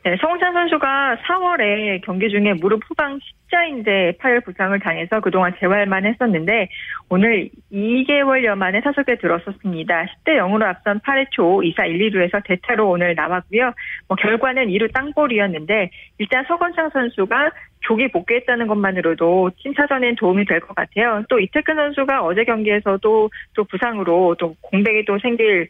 네, 0.05 0.17
성찬 0.21 0.53
선수가 0.55 1.19
4월에 1.27 2.01
경기 2.03 2.31
중에 2.31 2.55
무릎 2.55 2.81
후방 2.89 3.19
십자인대 3.21 4.15
파열 4.19 4.41
부상을 4.41 4.79
당해서 4.79 5.21
그동안 5.21 5.53
재활만 5.59 6.07
했었는데 6.07 6.69
오늘 7.11 7.51
2개월여 7.73 8.55
만에 8.55 8.81
타석에 8.81 9.17
들었었습니다. 9.17 10.05
10대 10.25 10.39
0으로 10.39 10.63
앞선 10.63 11.01
8회 11.01 11.27
초 11.33 11.61
2사 11.61 11.87
1, 11.89 12.11
2루에서 12.11 12.43
대타로 12.45 12.89
오늘 12.89 13.15
나왔고요. 13.17 13.73
뭐 14.07 14.17
결과는 14.17 14.69
2루 14.69 14.93
땅볼이었는데 14.95 15.91
일단 16.19 16.45
서건창 16.47 16.91
선수가 16.91 17.51
조기 17.81 18.09
복귀했다는 18.11 18.67
것만으로도 18.67 19.51
팀 19.59 19.75
타전엔 19.75 20.17
도움이 20.17 20.45
될 20.47 20.61
것 20.61 20.75
같아요. 20.75 21.23
또 21.29 21.39
이태근 21.39 21.75
선수가 21.75 22.23
어제 22.23 22.45
경기에서도 22.45 23.31
또 23.55 23.65
부상으로 23.65 24.37
또 24.39 24.55
공백이 24.61 25.05
또 25.07 25.19
생길 25.19 25.69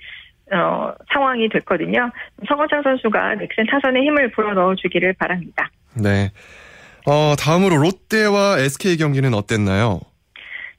어, 0.53 0.93
상황이 1.13 1.49
됐거든요. 1.49 2.11
서건창 2.49 2.83
선수가 2.83 3.35
넥센 3.37 3.67
타선에 3.71 4.01
힘을 4.01 4.31
불어 4.31 4.55
넣어 4.55 4.75
주기를 4.75 5.15
바랍니다. 5.15 5.69
네. 5.95 6.31
어, 7.07 7.35
다음으로 7.39 7.77
롯데와 7.77 8.59
SK 8.59 8.97
경기는 8.97 9.33
어땠나요? 9.35 10.01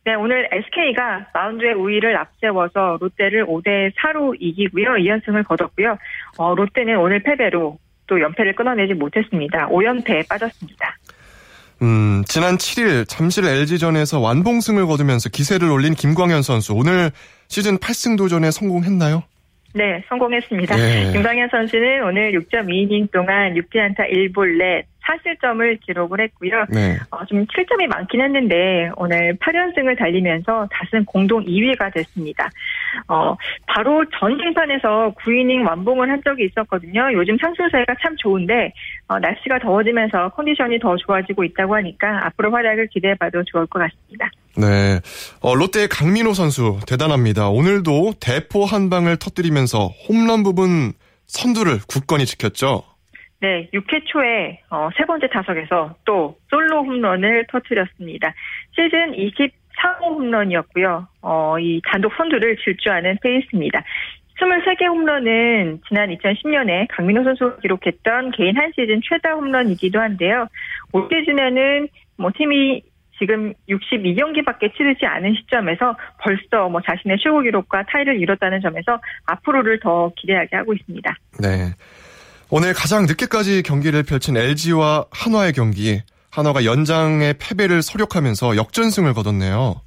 네, 0.05 0.15
오늘 0.15 0.47
SK가 0.51 1.27
마운드의 1.33 1.73
우위를 1.73 2.17
앞세워서 2.17 2.97
롯데를 2.99 3.45
5대 3.45 3.91
4로 3.95 4.35
이기고요. 4.39 4.93
2연승을 4.93 5.47
거뒀고요. 5.47 5.97
어, 6.37 6.55
롯데는 6.55 6.97
오늘 6.97 7.21
패배로 7.21 7.77
또 8.07 8.19
연패를 8.19 8.55
끊어내지 8.55 8.95
못했습니다. 8.95 9.67
5연패에 9.67 10.27
빠졌습니다. 10.27 10.97
음, 11.81 12.23
지난 12.27 12.57
7일 12.57 13.07
잠실 13.07 13.45
LG전에서 13.45 14.19
완봉승을 14.19 14.85
거두면서 14.87 15.29
기세를 15.29 15.69
올린 15.69 15.93
김광현 15.93 16.41
선수. 16.41 16.73
오늘 16.73 17.11
시즌 17.47 17.77
8승 17.77 18.17
도전에 18.17 18.51
성공했나요? 18.51 19.23
네, 19.73 20.03
성공했습니다. 20.09 20.75
예. 20.79 21.11
김광현 21.11 21.49
선수는 21.49 22.03
오늘 22.03 22.31
6.2이닝 22.31 23.11
동안 23.11 23.53
6대 23.53 23.79
안타 23.79 24.03
1볼넷 24.03 24.83
4실점을 25.09 25.79
기록을 25.81 26.21
했고요. 26.21 26.65
네. 26.69 26.97
어, 27.09 27.25
좀 27.25 27.45
7점이 27.45 27.87
많긴 27.87 28.21
했는데 28.21 28.89
오늘 28.95 29.35
8연승을 29.37 29.97
달리면서 29.97 30.67
다승 30.71 31.05
공동 31.05 31.43
2위가 31.43 31.93
됐습니다. 31.93 32.49
어, 33.07 33.35
바로 33.67 34.05
전 34.19 34.37
심판에서 34.37 35.13
9이닝 35.19 35.67
완봉을 35.67 36.09
한 36.09 36.21
적이 36.23 36.45
있었거든요. 36.45 37.09
요즘 37.13 37.37
상승세가 37.39 37.95
참 38.01 38.15
좋은데 38.17 38.73
어, 39.07 39.19
날씨가 39.19 39.59
더워지면서 39.59 40.29
컨디션이 40.29 40.79
더 40.79 40.95
좋아지고 40.97 41.43
있다고 41.43 41.75
하니까 41.75 42.25
앞으로 42.27 42.51
활약을 42.51 42.87
기대해봐도 42.87 43.43
좋을 43.45 43.65
것 43.67 43.79
같습니다. 43.79 44.29
네. 44.57 44.99
어, 45.41 45.55
롯데의 45.55 45.87
강민호 45.87 46.33
선수 46.33 46.79
대단합니다. 46.87 47.49
오늘도 47.49 48.13
대포 48.19 48.65
한 48.65 48.89
방을 48.89 49.17
터뜨리면서 49.17 49.87
홈런 50.07 50.43
부분 50.43 50.93
선두를 51.27 51.79
굳건히 51.87 52.25
지켰죠. 52.25 52.83
네, 53.41 53.69
6회 53.73 54.05
초에 54.05 54.61
어, 54.69 54.89
세 54.97 55.05
번째 55.05 55.27
타석에서 55.27 55.95
또 56.05 56.37
솔로 56.49 56.83
홈런을 56.83 57.45
터뜨렸습니다. 57.49 58.33
시즌 58.71 59.13
24호 59.13 60.01
홈런이었고요. 60.01 61.07
어, 61.21 61.59
이 61.59 61.81
단독 61.85 62.13
선두를 62.15 62.57
질주하는 62.57 63.17
페이스입니다. 63.21 63.83
23개 64.39 64.87
홈런은 64.87 65.81
지난 65.87 66.09
2010년에 66.09 66.87
강민호 66.89 67.23
선수가 67.23 67.57
기록했던 67.57 68.31
개인 68.31 68.57
한 68.57 68.71
시즌 68.75 69.01
최다 69.03 69.33
홈런이기도 69.33 69.99
한데요. 69.99 70.47
올 70.93 71.07
시즌에는 71.09 71.87
뭐 72.17 72.31
팀이 72.35 72.81
지금 73.19 73.53
62경기밖에 73.67 74.75
치르지 74.75 75.05
않은 75.05 75.35
시점에서 75.35 75.95
벌써 76.19 76.69
뭐 76.69 76.81
자신의 76.81 77.17
최고 77.21 77.41
기록과 77.41 77.83
타이를 77.83 78.19
이뤘다는 78.19 78.61
점에서 78.61 78.99
앞으로를 79.25 79.79
더 79.81 80.11
기대하게 80.15 80.55
하고 80.55 80.73
있습니다. 80.73 81.15
네. 81.41 81.73
오늘 82.51 82.73
가장 82.73 83.05
늦게까지 83.05 83.61
경기를 83.63 84.03
펼친 84.03 84.35
LG와 84.35 85.05
한화의 85.11 85.53
경기. 85.53 86.01
한화가 86.31 86.65
연장의 86.65 87.35
패배를 87.39 87.81
서력하면서 87.81 88.55
역전승을 88.55 89.13
거뒀네요. 89.13 89.81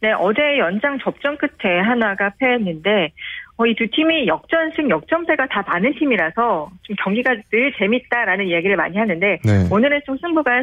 네, 0.00 0.12
어제 0.12 0.58
연장 0.58 0.98
접전 1.02 1.36
끝에 1.38 1.78
한화가 1.80 2.34
패했는데 2.38 3.12
어, 3.56 3.66
이 3.66 3.74
두 3.74 3.88
팀이 3.90 4.28
역전승, 4.28 4.88
역전패가 4.90 5.46
다 5.48 5.64
많은 5.66 5.94
팀이라서 5.98 6.70
좀 6.82 6.96
경기가 7.02 7.34
늘 7.52 7.72
재밌다라는 7.76 8.46
이야기를 8.46 8.76
많이 8.76 8.96
하는데 8.96 9.38
네. 9.44 9.68
오늘은 9.70 10.00
좀 10.06 10.16
승부가 10.18 10.62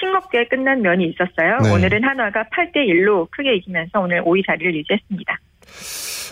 싱겁게 0.00 0.48
끝난 0.48 0.82
면이 0.82 1.06
있었어요. 1.06 1.58
네. 1.62 1.70
오늘은 1.72 2.04
한화가 2.04 2.44
8대 2.52 2.76
1로 2.76 3.30
크게 3.30 3.54
이기면서 3.56 4.00
오늘 4.00 4.22
5위 4.22 4.46
자리를 4.46 4.74
유지했습니다. 4.74 5.38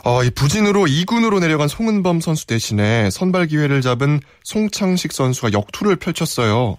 어, 0.04 0.22
이 0.22 0.30
부진으로 0.30 0.82
2군으로 0.82 1.40
내려간 1.40 1.68
송은범 1.68 2.20
선수 2.20 2.46
대신에 2.46 3.10
선발 3.10 3.46
기회를 3.46 3.80
잡은 3.80 4.20
송창식 4.44 5.12
선수가 5.12 5.52
역투를 5.52 5.96
펼쳤어요. 5.96 6.78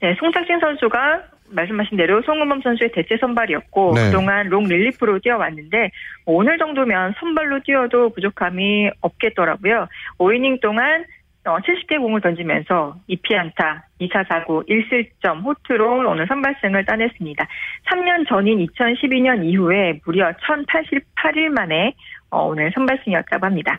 네, 0.00 0.14
송창식 0.18 0.60
선수가 0.60 1.22
말씀하신 1.52 1.96
대로 1.96 2.22
송은범 2.22 2.62
선수의 2.62 2.92
대체 2.92 3.16
선발이었고 3.20 3.92
네. 3.94 4.06
그동안 4.06 4.48
롱 4.48 4.64
릴리프로 4.64 5.18
뛰어왔는데 5.18 5.90
오늘 6.24 6.58
정도면 6.58 7.14
선발로 7.20 7.60
뛰어도 7.64 8.10
부족함이 8.10 8.90
없겠더라고요. 9.00 9.88
5이닝 10.18 10.60
동안 10.60 11.04
70개 11.44 11.98
공을 11.98 12.20
던지면서 12.20 12.96
2피안타, 13.08 13.82
2사 14.00 14.26
4구, 14.28 14.68
1실점, 14.68 15.42
호투로 15.44 16.08
오늘 16.08 16.26
선발승을 16.26 16.84
따냈습니다. 16.84 17.48
3년 17.90 18.28
전인 18.28 18.64
2012년 18.66 19.44
이후에 19.44 20.00
무려 20.04 20.30
1088일 20.32 21.48
만에 21.48 21.94
어, 22.30 22.46
오늘 22.46 22.70
선발승이었다고 22.74 23.44
합니다. 23.44 23.76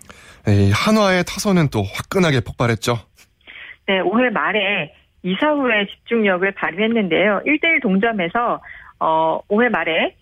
이 0.47 0.71
한화의 0.71 1.23
타선은 1.23 1.69
또 1.71 1.83
화끈하게 1.83 2.41
폭발했죠. 2.41 2.97
네, 3.87 4.01
5회 4.01 4.31
말에 4.31 4.93
2사 5.23 5.57
후에 5.57 5.87
집중력을 5.87 6.51
발휘했는데요. 6.51 7.41
1대1 7.45 7.81
동점에서 7.81 8.61
어, 8.99 9.39
5회 9.47 9.69
말에 9.69 10.15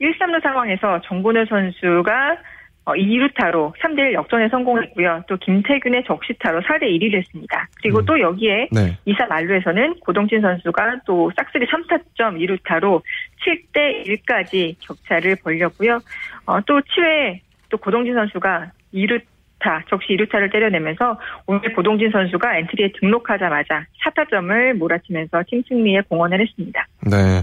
1, 0.00 0.18
3루 0.18 0.42
상황에서 0.42 1.00
정근우 1.02 1.46
선수가 1.46 2.12
어, 2.32 2.57
2루타로 2.94 3.72
3대1 3.78 4.12
역전에 4.14 4.48
성공했고요. 4.48 5.24
또 5.28 5.36
김태균의 5.36 6.04
적시타로 6.06 6.60
4대 6.62 6.82
1을 6.84 7.16
했습니다. 7.16 7.68
그리고 7.82 7.98
음. 7.98 8.04
또 8.06 8.20
여기에 8.20 8.68
네. 8.72 8.96
2사 9.06 9.28
만루에서는 9.28 10.00
고동진 10.00 10.40
선수가 10.40 11.00
또 11.06 11.30
싹쓸이 11.36 11.66
3타점 11.66 12.38
2루타로 12.38 13.02
7대 13.44 14.06
1까지 14.06 14.76
격차를 14.80 15.36
벌렸고요. 15.42 15.98
어, 16.46 16.60
또 16.66 16.80
7회 16.80 17.40
또 17.70 17.78
고동진 17.78 18.14
선수가 18.14 18.72
2루 18.94 19.20
타 19.60 19.82
적시 19.90 20.16
2루타를 20.16 20.52
때려내면서 20.52 21.18
오늘 21.46 21.74
고동진 21.74 22.10
선수가 22.10 22.58
엔트리에 22.58 22.92
등록하자마자 23.00 23.86
4타점을 24.04 24.74
몰아치면서 24.74 25.42
팀 25.48 25.62
승리에 25.68 26.02
공헌을 26.08 26.40
했습니다. 26.40 26.86
네. 27.10 27.42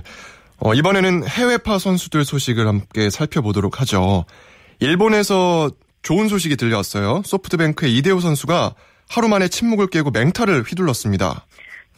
어, 0.59 0.73
이번에는 0.73 1.27
해외파 1.27 1.77
선수들 1.77 2.23
소식을 2.23 2.67
함께 2.67 3.09
살펴보도록 3.09 3.81
하죠. 3.81 4.23
일본에서 4.79 5.69
좋은 6.01 6.27
소식이 6.27 6.55
들려왔어요. 6.55 7.21
소프트뱅크의 7.23 7.97
이대호 7.97 8.19
선수가 8.19 8.75
하루 9.09 9.27
만에 9.27 9.47
침묵을 9.47 9.87
깨고 9.87 10.11
맹타를 10.11 10.63
휘둘렀습니다. 10.63 11.45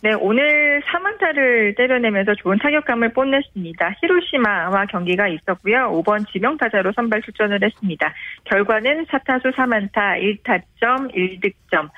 네, 0.04 0.14
오늘 0.14 0.82
3안타를 0.84 1.76
때려내면서 1.76 2.36
좋은 2.36 2.60
타격감을 2.60 3.14
뽐냈습니다. 3.14 3.96
히로시마와 4.02 4.86
경기가 4.86 5.28
있었고요. 5.28 5.92
5번 5.92 6.28
지명타자로 6.32 6.92
선발 6.96 7.24
출전을 7.24 7.64
했습니다. 7.64 8.14
결과는 8.44 9.06
4타수 9.08 9.56
3안타 9.56 10.44
1타점 10.44 11.14
1득점. 11.16 11.90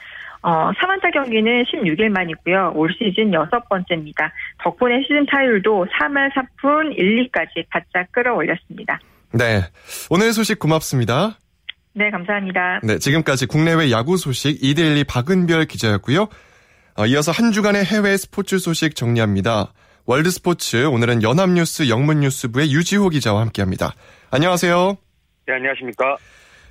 어, 0.41 0.71
3안타 0.71 1.11
경기는 1.13 1.63
16일 1.65 2.07
만이고요. 2.09 2.71
올 2.75 2.93
시즌 2.93 3.33
여섯 3.33 3.67
번째입니다. 3.67 4.31
덕분에 4.59 5.01
시즌 5.01 5.25
타율도 5.25 5.87
3할 5.91 6.31
4푼 6.31 6.97
1, 6.97 7.29
2까지 7.29 7.65
바짝 7.69 8.09
끌어올렸습니다. 8.13 8.97
네. 9.33 9.63
오늘 10.09 10.33
소식 10.33 10.59
고맙습니다. 10.59 11.37
네, 11.93 12.09
감사합니다. 12.11 12.79
네, 12.83 12.99
지금까지 12.99 13.45
국내외 13.45 13.91
야구 13.91 14.17
소식 14.17 14.63
이데일리 14.63 15.03
박은별 15.03 15.65
기자였고요. 15.65 16.27
어, 16.95 17.05
이어서 17.05 17.31
한 17.31 17.51
주간의 17.51 17.85
해외 17.85 18.17
스포츠 18.17 18.59
소식 18.59 18.95
정리합니다. 18.95 19.73
월드 20.05 20.31
스포츠 20.31 20.85
오늘은 20.85 21.23
연합뉴스 21.23 21.89
영문뉴스부의 21.89 22.71
유지호 22.71 23.09
기자와 23.09 23.41
함께합니다. 23.41 23.93
안녕하세요. 24.31 24.97
네, 25.47 25.53
안녕하십니까. 25.53 26.17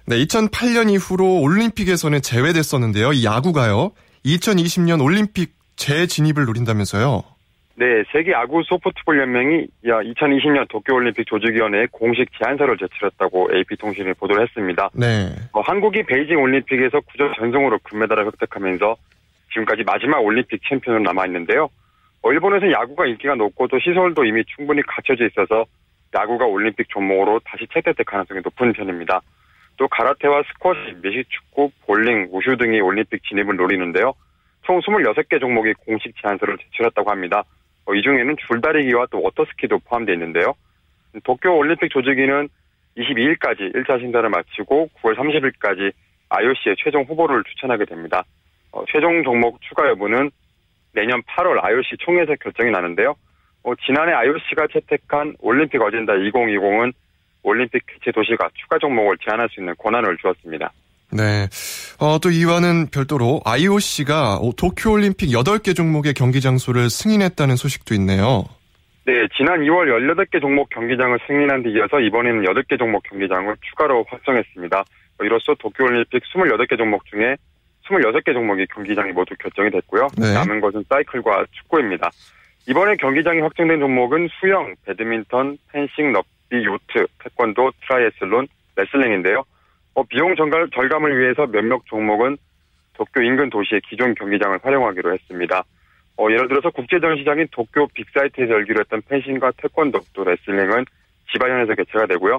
네, 0.07 0.17
2008년 0.25 0.91
이후로 0.91 1.41
올림픽에서는 1.41 2.21
제외됐었는데요. 2.23 3.13
이 3.13 3.25
야구가요. 3.25 3.93
2020년 4.25 5.03
올림픽 5.03 5.55
재진입을 5.77 6.47
노린다면서요. 6.47 7.23
네, 7.79 8.03
세계 8.11 8.33
야구 8.33 8.61
소프트볼 8.65 9.21
연맹이 9.21 9.69
2020년 9.85 10.67
도쿄올림픽 10.69 11.29
조직위원회에 11.29 11.87
공식 11.93 12.29
제안서를 12.37 12.77
제출했다고 12.77 13.51
AP통신이 13.55 14.15
보도를 14.15 14.43
했습니다. 14.43 14.91
네. 14.95 15.29
어, 15.53 15.61
한국이 15.61 16.03
베이징 16.03 16.43
올림픽에서 16.43 16.99
9전 16.99 17.37
전승으로 17.37 17.79
금메달을 17.85 18.27
획득하면서 18.27 18.97
지금까지 19.53 19.85
마지막 19.85 20.19
올림픽 20.25 20.61
챔피언으로 20.69 21.05
남아있는데요. 21.05 21.69
어, 22.23 22.33
일본에서 22.33 22.69
야구가 22.73 23.07
인기가 23.07 23.37
높고 23.37 23.69
또 23.69 23.79
시설도 23.79 24.25
이미 24.25 24.43
충분히 24.57 24.83
갖춰져 24.83 25.25
있어서 25.27 25.65
야구가 26.13 26.47
올림픽 26.47 26.89
종목으로 26.89 27.41
다시 27.45 27.65
채택될 27.73 28.05
가능성이 28.05 28.41
높은 28.43 28.73
편입니다. 28.73 29.21
또 29.77 29.87
가라테와 29.87 30.43
스쿼시, 30.53 30.97
미식축구, 31.01 31.71
볼링, 31.87 32.27
우슈 32.33 32.57
등이 32.57 32.81
올림픽 32.81 33.23
진입을 33.23 33.55
노리는데요. 33.55 34.15
총 34.63 34.81
26개 34.81 35.39
종목이 35.39 35.75
공식 35.87 36.13
제안서를 36.21 36.59
제출했다고 36.59 37.09
합니다. 37.09 37.45
어, 37.89 37.95
이 37.95 38.03
중에는 38.03 38.37
줄다리기와 38.47 39.07
또 39.11 39.23
워터스키도 39.23 39.79
포함되어 39.87 40.15
있는데요. 40.15 40.55
도쿄 41.25 41.57
올림픽 41.57 41.91
조직위는 41.91 42.49
22일까지 42.99 43.75
1차 43.75 43.99
심사를 43.99 44.29
마치고 44.29 44.91
9월 45.01 45.17
30일까지 45.17 45.93
IOC의 46.29 46.77
최종 46.79 47.05
후보를 47.05 47.43
추천하게 47.45 47.87
됩니다. 47.87 48.25
어, 48.73 48.85
최종 48.93 49.25
종목 49.25 49.63
추가 49.63 49.89
여부는 49.89 50.31
내년 50.93 51.23
8월 51.23 51.65
IOC 51.65 51.97
총회에서 52.01 52.35
결정이 52.37 52.71
나는데요. 52.71 53.15
어, 53.63 53.75
지난해 53.87 54.13
IOC가 54.13 54.67
채택한 54.71 55.37
올림픽 55.41 55.81
어젠다 55.81 56.13
2020은 56.13 56.93
올림픽 57.43 57.87
개최 57.87 58.13
도시가 58.13 58.51
추가 58.55 58.79
종목을 58.79 59.17
제안할 59.25 59.49
수 59.49 59.61
있는 59.61 59.75
권한을 59.79 60.19
주었습니다. 60.19 60.71
네. 61.11 61.49
어, 61.99 62.19
또 62.19 62.31
이와는 62.31 62.89
별도로 62.91 63.41
IOC가 63.45 64.41
도쿄올림픽 64.57 65.31
8개 65.31 65.75
종목의 65.75 66.15
경기 66.15 66.41
장소를 66.41 66.91
승인했다는 66.91 67.57
소식도 67.57 67.95
있네요. 67.95 68.45
네, 69.07 69.27
지난 69.37 69.61
2월 69.61 69.89
18개 69.89 70.41
종목 70.41 70.69
경기장을 70.69 71.19
승인한 71.27 71.63
뒤 71.63 71.71
이어서 71.73 71.99
이번에는 71.99 72.43
8개 72.45 72.79
종목 72.79 73.03
경기장을 73.05 73.55
추가로 73.71 74.05
확정했습니다. 74.09 74.85
이로써 75.23 75.55
도쿄올림픽 75.55 76.23
28개 76.35 76.77
종목 76.77 77.07
중에 77.07 77.37
26개 77.89 78.35
종목의 78.35 78.67
경기장이 78.67 79.13
모두 79.13 79.35
결정이 79.39 79.71
됐고요. 79.71 80.09
네. 80.19 80.35
남은 80.35 80.61
것은 80.61 80.85
사이클과 80.91 81.47
축구입니다. 81.53 82.11
이번에 82.69 82.97
경기장이 82.97 83.41
확정된 83.41 83.81
종목은 83.81 84.29
수영, 84.39 84.75
배드민턴, 84.85 85.57
펜싱, 85.73 86.13
럭비, 86.13 86.65
요트, 86.67 87.07
태권도, 87.25 87.73
트라이애슬론, 87.81 88.47
레슬링인데요. 88.77 89.43
어, 89.99 90.05
비용 90.05 90.37
절감, 90.37 90.71
절감을 90.71 91.19
위해서 91.19 91.45
몇몇 91.49 91.83
종목은 91.87 92.37
도쿄 92.95 93.21
인근 93.21 93.51
도시의 93.51 93.81
기존 93.81 94.15
경기장을 94.15 94.57
활용하기로 94.63 95.13
했습니다. 95.13 95.65
어, 96.17 96.27
예를 96.31 96.47
들어서 96.47 96.71
국제전시장인 96.71 97.49
도쿄 97.51 97.89
빅사이트에서 97.93 98.53
열기로 98.53 98.79
했던 98.79 99.03
펜싱과 99.09 99.51
태권도 99.57 99.99
또 100.13 100.23
레슬링은 100.23 100.85
지바현에서 101.33 101.75
개최가 101.75 102.07
되고요. 102.07 102.39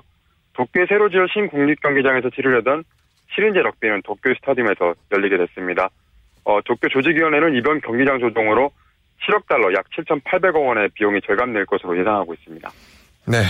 도쿄에 0.54 0.86
새로 0.88 1.10
지을 1.10 1.28
신국립경기장에서 1.34 2.30
치르려던 2.30 2.86
7인제 3.36 3.62
럭비는 3.62 4.04
도쿄 4.04 4.34
스타디움에서 4.36 4.95
열리게 5.12 5.36
됐습니다. 5.39 5.89
어, 6.45 6.62
도쿄 6.62 6.88
조직위원회는 6.88 7.56
이번 7.56 7.82
경기장 7.82 8.19
조정으로 8.19 8.72
7억 9.28 9.48
달러 9.50 9.74
약 9.74 9.84
7,800억 9.89 10.65
원의 10.65 10.91
비용이 10.93 11.19
절감될 11.26 11.65
것으로 11.65 12.00
예상하고 12.00 12.34
있습니다. 12.36 12.69
네. 13.30 13.46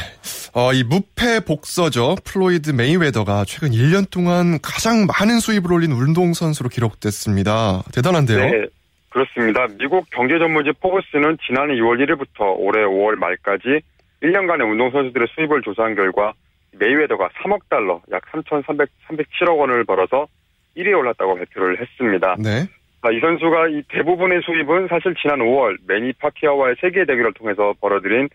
어, 0.54 0.74
이 0.74 0.84
무패 0.84 1.46
복서죠. 1.48 2.16
플로이드 2.26 2.72
메이웨더가 2.72 3.46
최근 3.48 3.70
1년 3.70 4.12
동안 4.12 4.60
가장 4.62 5.08
많은 5.08 5.40
수입을 5.40 5.72
올린 5.72 5.94
운동선수로 5.94 6.68
기록됐습니다. 6.68 7.84
대단한데요? 7.96 8.40
네. 8.44 8.66
그렇습니다. 9.08 9.68
미국 9.80 10.06
경제 10.12 10.38
전문지 10.38 10.74
포브스는 10.82 11.38
지난해 11.48 11.76
6월 11.76 11.96
1일부터 12.04 12.56
올해 12.58 12.84
5월 12.84 13.16
말까지 13.16 13.80
1년간의 14.22 14.70
운동선수들의 14.70 15.28
수입을 15.34 15.62
조사한 15.62 15.96
결과 15.96 16.34
메이웨더가 16.74 17.30
3억 17.42 17.62
달러, 17.70 18.02
약 18.12 18.22
3,300, 18.32 18.90
307억 19.08 19.58
원을 19.58 19.86
벌어서 19.86 20.28
1위에 20.76 20.94
올랐다고 20.94 21.36
발표를 21.36 21.80
했습니다. 21.80 22.36
네. 22.38 22.68
아, 23.02 23.12
이 23.12 23.20
선수가 23.22 23.70
이 23.70 23.84
대부분의 23.88 24.42
수입은 24.44 24.90
사실 24.90 25.16
지난 25.22 25.40
5월 25.40 25.78
매니 25.88 26.14
파키아오와의 26.20 26.76
세기의 26.82 27.06
대결을 27.06 27.34
통해서 27.34 27.74
벌어들인 27.80 28.28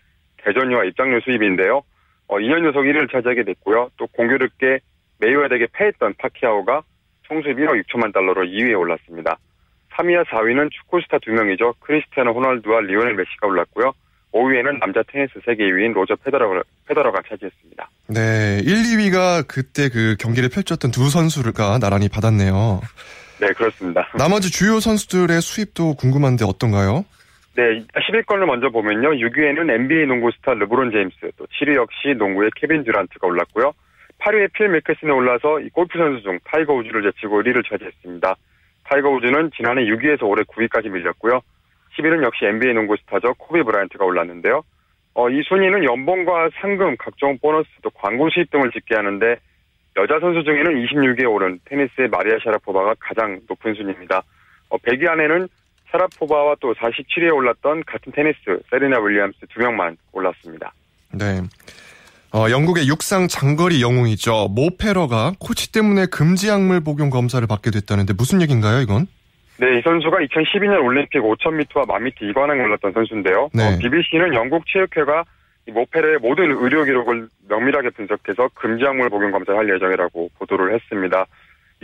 대전료와 0.45 0.85
입장료 0.85 1.19
수입인데요. 1.21 1.81
어, 2.27 2.37
2년 2.37 2.65
연속 2.65 2.81
1위를 2.81 3.11
차지하게 3.11 3.43
됐고요. 3.43 3.89
또 3.97 4.07
공교롭게 4.07 4.79
메이웨더에게 5.19 5.67
패했던 5.73 6.15
파키아오가 6.17 6.81
총 7.23 7.41
수입 7.41 7.57
1억 7.57 7.83
6천만 7.83 8.13
달러로 8.13 8.45
2위에 8.45 8.79
올랐습니다. 8.79 9.37
3위와 9.97 10.25
4위는 10.25 10.69
축구 10.71 11.01
스타 11.01 11.17
두 11.19 11.31
명이죠. 11.31 11.73
크리스티아노 11.79 12.33
호날두와 12.33 12.81
리오넬 12.81 13.15
메시가 13.15 13.47
올랐고요. 13.47 13.93
5위에는 14.33 14.79
남자 14.79 15.01
테니스 15.07 15.33
세계 15.45 15.63
2위인 15.63 15.93
로저 15.93 16.15
페더러, 16.17 16.61
페더러가 16.87 17.21
차지했습니다. 17.29 17.89
네. 18.07 18.59
1, 18.63 18.73
2위가 18.83 19.47
그때 19.47 19.87
그 19.89 20.17
경기를 20.19 20.49
펼쳤던 20.49 20.91
두 20.91 21.09
선수가 21.09 21.79
나란히 21.79 22.09
받았네요. 22.09 22.81
네, 23.39 23.47
그렇습니다. 23.53 24.07
나머지 24.17 24.51
주요 24.51 24.79
선수들의 24.79 25.41
수입도 25.41 25.95
궁금한데 25.95 26.43
어떤가요? 26.45 27.05
네, 27.55 27.85
10위권을 27.93 28.45
먼저 28.45 28.69
보면요. 28.69 29.11
6위에는 29.11 29.69
NBA 29.69 30.07
농구 30.07 30.29
스타 30.31 30.53
르브론 30.53 30.91
제임스, 30.91 31.31
또 31.37 31.45
7위 31.45 31.75
역시 31.75 32.13
농구의 32.17 32.51
케빈 32.55 32.83
듀란트가 32.83 33.25
올랐고요. 33.25 33.71
8위에 34.19 34.51
필 34.53 34.67
미켈슨이 34.67 35.11
올라서 35.11 35.61
이 35.61 35.69
골프 35.69 35.97
선수 35.97 36.21
중 36.21 36.37
타이거 36.43 36.73
우즈를 36.73 37.03
제치고 37.03 37.41
1위를 37.43 37.67
차지했습니다. 37.69 38.35
타이거 38.83 39.09
우즈는 39.09 39.51
지난해 39.55 39.83
6위에서 39.85 40.23
올해 40.23 40.43
9위까지 40.43 40.89
밀렸고요. 40.89 41.39
11위는 41.97 42.23
역시 42.25 42.45
NBA 42.45 42.73
농구 42.73 42.97
스타죠. 42.97 43.33
코비 43.35 43.63
브라이언트가 43.63 44.03
올랐는데요. 44.03 44.61
어, 45.13 45.29
이 45.29 45.41
순위는 45.43 45.85
연봉과 45.85 46.49
상금, 46.59 46.97
각종 46.97 47.37
보너스, 47.37 47.69
또 47.81 47.89
광고 47.91 48.29
수입 48.29 48.51
등을 48.51 48.71
집계 48.71 48.95
하는데 48.95 49.37
여자 49.95 50.19
선수 50.19 50.43
중에는 50.43 50.85
26위에 50.85 51.31
오른 51.31 51.59
테니스의 51.63 52.09
마리아 52.09 52.37
샤라포바가 52.43 52.95
가장 52.99 53.39
높은 53.47 53.75
순위입니다. 53.75 54.23
어, 54.69 54.77
100위 54.77 55.07
안에는 55.07 55.47
샤라포바와 55.91 56.55
또 56.59 56.73
47위에 56.73 57.33
올랐던 57.33 57.83
같은 57.85 58.11
테니스 58.11 58.37
세리나 58.69 58.99
윌리엄스 58.99 59.39
두 59.49 59.59
명만 59.59 59.97
올랐습니다. 60.11 60.73
네. 61.13 61.41
어, 62.33 62.49
영국의 62.49 62.87
육상 62.87 63.27
장거리 63.27 63.81
영웅이죠. 63.81 64.49
모 64.49 64.69
패러가 64.77 65.33
코치 65.39 65.71
때문에 65.71 66.07
금지 66.07 66.49
약물 66.49 66.83
복용 66.83 67.09
검사를 67.09 67.45
받게 67.47 67.71
됐다는데 67.71 68.13
무슨 68.13 68.41
얘기인가요, 68.41 68.81
이건? 68.81 69.07
네, 69.57 69.79
이 69.79 69.81
선수가 69.81 70.17
2012년 70.17 70.83
올림픽 70.83 71.19
5000m와 71.19 71.87
10000m 71.87 72.29
이관왕에 72.29 72.61
올랐던 72.61 72.91
선수인데요. 72.91 73.49
네. 73.53 73.63
어, 73.63 73.77
BBC는 73.79 74.33
영국 74.33 74.65
체육회가 74.67 75.23
이 75.67 75.71
모페르의 75.71 76.17
모든 76.19 76.51
의료 76.51 76.83
기록을 76.83 77.29
명밀하게 77.47 77.91
분석해서 77.91 78.49
금지 78.53 78.83
약물 78.83 79.09
복용 79.09 79.31
검사를 79.31 79.57
할 79.57 79.73
예정이라고 79.73 80.29
보도를 80.37 80.75
했습니다. 80.75 81.25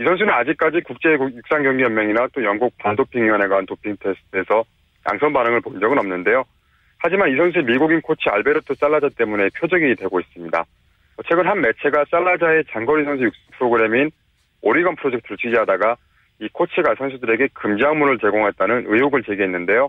이 0.02 0.04
선수는 0.04 0.32
아직까지 0.34 0.80
국제 0.80 1.10
육상 1.10 1.62
경기 1.62 1.84
연맹이나 1.84 2.26
또 2.32 2.42
영국 2.42 2.76
반도핑 2.78 3.22
위원회가 3.22 3.58
한 3.58 3.66
도핑 3.66 3.96
테스트에서 4.00 4.64
양성 5.08 5.32
반응을 5.32 5.60
본 5.60 5.78
적은 5.78 5.96
없는데요. 5.96 6.42
하지만 6.98 7.30
이 7.30 7.36
선수의 7.36 7.64
미국인 7.64 8.00
코치 8.00 8.28
알베르토 8.28 8.74
살라자 8.74 9.08
때문에 9.16 9.50
표적이 9.60 9.94
되고 9.94 10.18
있습니다. 10.18 10.64
최근 11.28 11.46
한 11.46 11.60
매체가 11.60 12.06
살라자의 12.10 12.64
장거리 12.72 13.04
선수 13.04 13.22
육수 13.22 13.40
프로그램인 13.52 14.10
오리건 14.62 14.96
프로젝트를 14.96 15.36
취재하다가 15.36 15.96
이 16.40 16.48
코치가 16.52 16.96
선수들에게 16.96 17.50
약물을 17.80 18.18
제공했다는 18.18 18.86
의혹을 18.88 19.22
제기했는데요. 19.22 19.88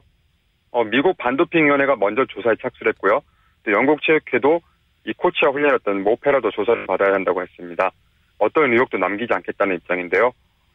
어, 0.72 0.84
미국 0.84 1.18
반도핑위원회가 1.18 1.96
먼저 1.96 2.26
조사에 2.26 2.54
착수를 2.62 2.92
했고요. 2.94 3.22
또 3.64 3.72
영국 3.72 4.04
체육회도 4.04 4.62
이 5.06 5.14
코치와 5.14 5.52
훈련했던 5.52 6.04
모페라도 6.04 6.52
조사를 6.52 6.86
받아야 6.86 7.14
한다고 7.14 7.42
했습니다. 7.42 7.92
어떤 8.38 8.72
의혹도 8.72 8.98
남기지 8.98 9.34
않겠다는 9.34 9.76
입장인데요. 9.76 10.32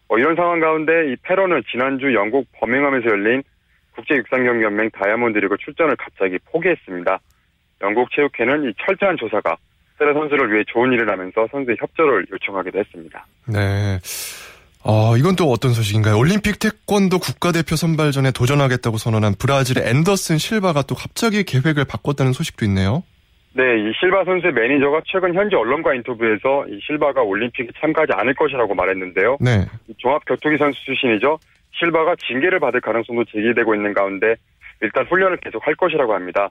어, 0.09 0.19
이런 0.19 0.37
상황 0.37 0.61
가운데 0.61 1.13
이 1.13 1.17
페러는 1.23 1.63
지난주 1.71 2.15
영국 2.15 2.47
버밍엄에서 2.53 3.07
열린 3.11 3.43
국제육상경기연맹 3.95 4.91
다이아몬드 4.91 5.39
리그 5.39 5.57
출전을 5.59 5.97
갑자기 5.97 6.39
포기했습니다. 6.51 7.19
영국 7.83 8.11
체육회는 8.13 8.71
이 8.71 8.73
철저한 8.85 9.17
조사가 9.19 9.57
세라 9.99 10.15
선수를 10.15 10.53
위해 10.53 10.65
좋은 10.69 10.93
일을 10.93 11.11
하면서 11.11 11.47
선수의 11.51 11.77
협조를 11.81 12.27
요청하기도 12.31 12.79
했습니다. 12.79 13.27
네. 13.47 13.99
어, 14.85 15.17
이건 15.17 15.35
또 15.37 15.51
어떤 15.51 15.73
소식인가요? 15.73 16.17
올림픽 16.17 16.61
태권도 16.61 17.19
국가대표 17.19 17.75
선발전에 17.75 18.31
도전하겠다고 18.31 18.97
선언한 18.97 19.35
브라질의 19.39 19.89
앤더슨 19.89 20.39
실바가 20.39 20.83
또 20.83 20.95
갑자기 20.95 21.43
계획을 21.43 21.85
바꿨다는 21.85 22.33
소식도 22.33 22.65
있네요. 22.67 23.03
네, 23.59 23.77
이 23.77 23.93
실바 23.99 24.23
선수의 24.23 24.53
매니저가 24.53 25.01
최근 25.05 25.35
현지 25.35 25.57
언론과 25.57 25.93
인터뷰에서 25.95 26.65
이 26.69 26.79
실바가 26.81 27.23
올림픽에 27.23 27.67
참가하지 27.81 28.13
않을 28.13 28.35
것이라고 28.35 28.73
말했는데요. 28.73 29.39
네. 29.41 29.67
종합격투기 29.97 30.57
선수 30.59 30.81
출신이죠. 30.85 31.41
실바가 31.73 32.15
징계를 32.29 32.61
받을 32.61 32.81
가능성도 32.81 33.25
제기되고 33.25 33.75
있는 33.75 33.95
가운데 33.95 34.37
일단 34.81 35.07
훈련을 35.07 35.39
계속 35.39 35.67
할 35.67 35.75
것이라고 35.75 36.15
합니다. 36.15 36.51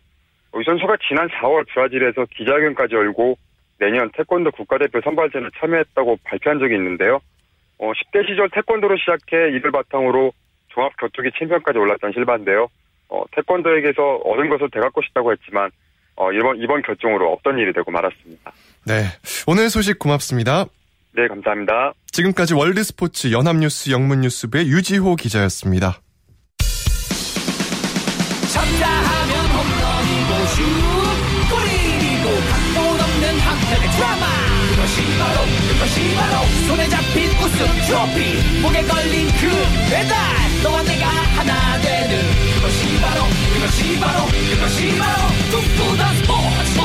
이 0.53 0.63
선수가 0.65 0.97
지난 1.07 1.29
4월 1.29 1.65
브라질에서 1.69 2.25
기자회견까지 2.25 2.95
열고 2.95 3.37
내년 3.79 4.09
태권도 4.11 4.51
국가대표 4.51 4.99
선발전에 4.99 5.47
참여했다고 5.61 6.17
발표한 6.25 6.59
적이 6.59 6.75
있는데요. 6.75 7.21
어, 7.79 7.93
10대 7.93 8.27
시절 8.27 8.49
태권도로 8.49 8.97
시작해 8.97 9.47
이를 9.51 9.71
바탕으로 9.71 10.33
종합격투기 10.67 11.29
챔피언까지 11.39 11.79
올랐던 11.79 12.11
실바인데요. 12.11 12.67
어, 13.07 13.23
태권도에게서 13.31 14.15
얻은 14.25 14.49
것을 14.49 14.69
되갚고 14.71 15.01
싶다고 15.03 15.31
했지만 15.31 15.71
어, 16.17 16.31
이번 16.31 16.57
이번 16.57 16.81
결정으로 16.81 17.31
없던 17.33 17.59
일이 17.59 17.71
되고 17.73 17.89
말았습니다. 17.91 18.51
네. 18.85 19.03
오늘 19.45 19.69
소식 19.69 19.99
고맙습니다. 19.99 20.65
네, 21.15 21.27
감사합니다. 21.27 21.93
지금까지 22.11 22.53
월드스포츠 22.55 23.31
연합뉴스 23.31 23.91
영문뉴스부의 23.91 24.67
유지호 24.67 25.15
기자였습니다. 25.15 26.01
쳤다 28.53 28.89
하면 28.89 29.45
홈런이고 29.53 30.45
슛 30.53 30.63
골이고 31.53 32.25
각본 32.49 32.99
없는 32.99 33.39
한편의 33.39 33.89
드라마 33.95 34.25
그것이 34.69 35.01
바로 35.19 35.37
그것이 35.69 36.15
바로 36.15 36.45
손에 36.67 36.87
잡힌 36.89 37.29
우승 37.37 37.65
트로피 37.85 38.61
목에 38.61 38.81
걸린 38.83 39.27
그 39.39 39.47
배달 39.89 40.17
너와 40.63 40.81
내가 40.83 41.07
하나 41.07 41.79
되는 41.81 42.46
그것이 43.67 43.99
바로 43.99 44.25
그것이 44.25 44.97
바로 44.97 45.27
꿈꾸던 45.51 46.15
스포츠 46.15 46.79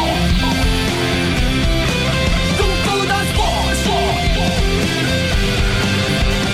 꿈꾸던 2.59 3.27
스포츠 3.27 3.89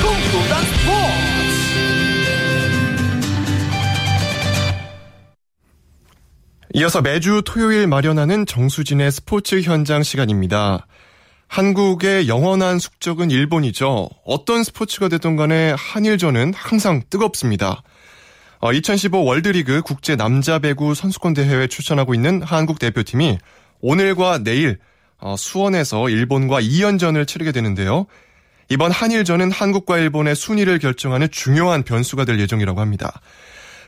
꿈꾸던 0.03 0.65
스포츠 0.65 1.09
이어서 6.75 7.01
매주 7.01 7.41
토요일 7.45 7.87
마련하는 7.87 8.45
정수진의 8.45 9.11
스포츠 9.11 9.63
현장 9.63 10.03
시간입니다. 10.03 10.87
한국의 11.47 12.29
영원한 12.29 12.79
숙적은 12.79 13.31
일본이죠. 13.31 14.11
어떤 14.27 14.63
스포츠가 14.63 15.09
됐던 15.09 15.37
간에 15.37 15.75
한일전은 15.79 16.53
항상 16.55 17.01
뜨겁습니다. 17.09 17.83
2015 18.63 19.25
월드리그 19.25 19.83
국제 19.83 20.17
남자 20.17 20.59
배구 20.59 20.95
선수권 20.95 21.35
대회에 21.35 21.69
출전하고 21.69 22.15
있는 22.15 22.43
한국 22.43 22.79
대표팀이 22.79 23.39
오늘과 23.81 24.43
내일 24.43 24.79
어, 25.19 25.37
수원에서 25.37 26.09
일본과 26.09 26.61
2연전을 26.61 27.27
치르게 27.27 27.53
되는데요. 27.53 28.07
이번 28.69 28.91
한일전은 28.91 29.51
한국과 29.51 29.99
일본의 29.99 30.35
순위를 30.37 30.79
결정하는 30.79 31.31
중요한 31.31 31.83
변수가 31.83 32.25
될 32.25 32.39
예정이라고 32.39 32.81
합니다. 32.81 33.21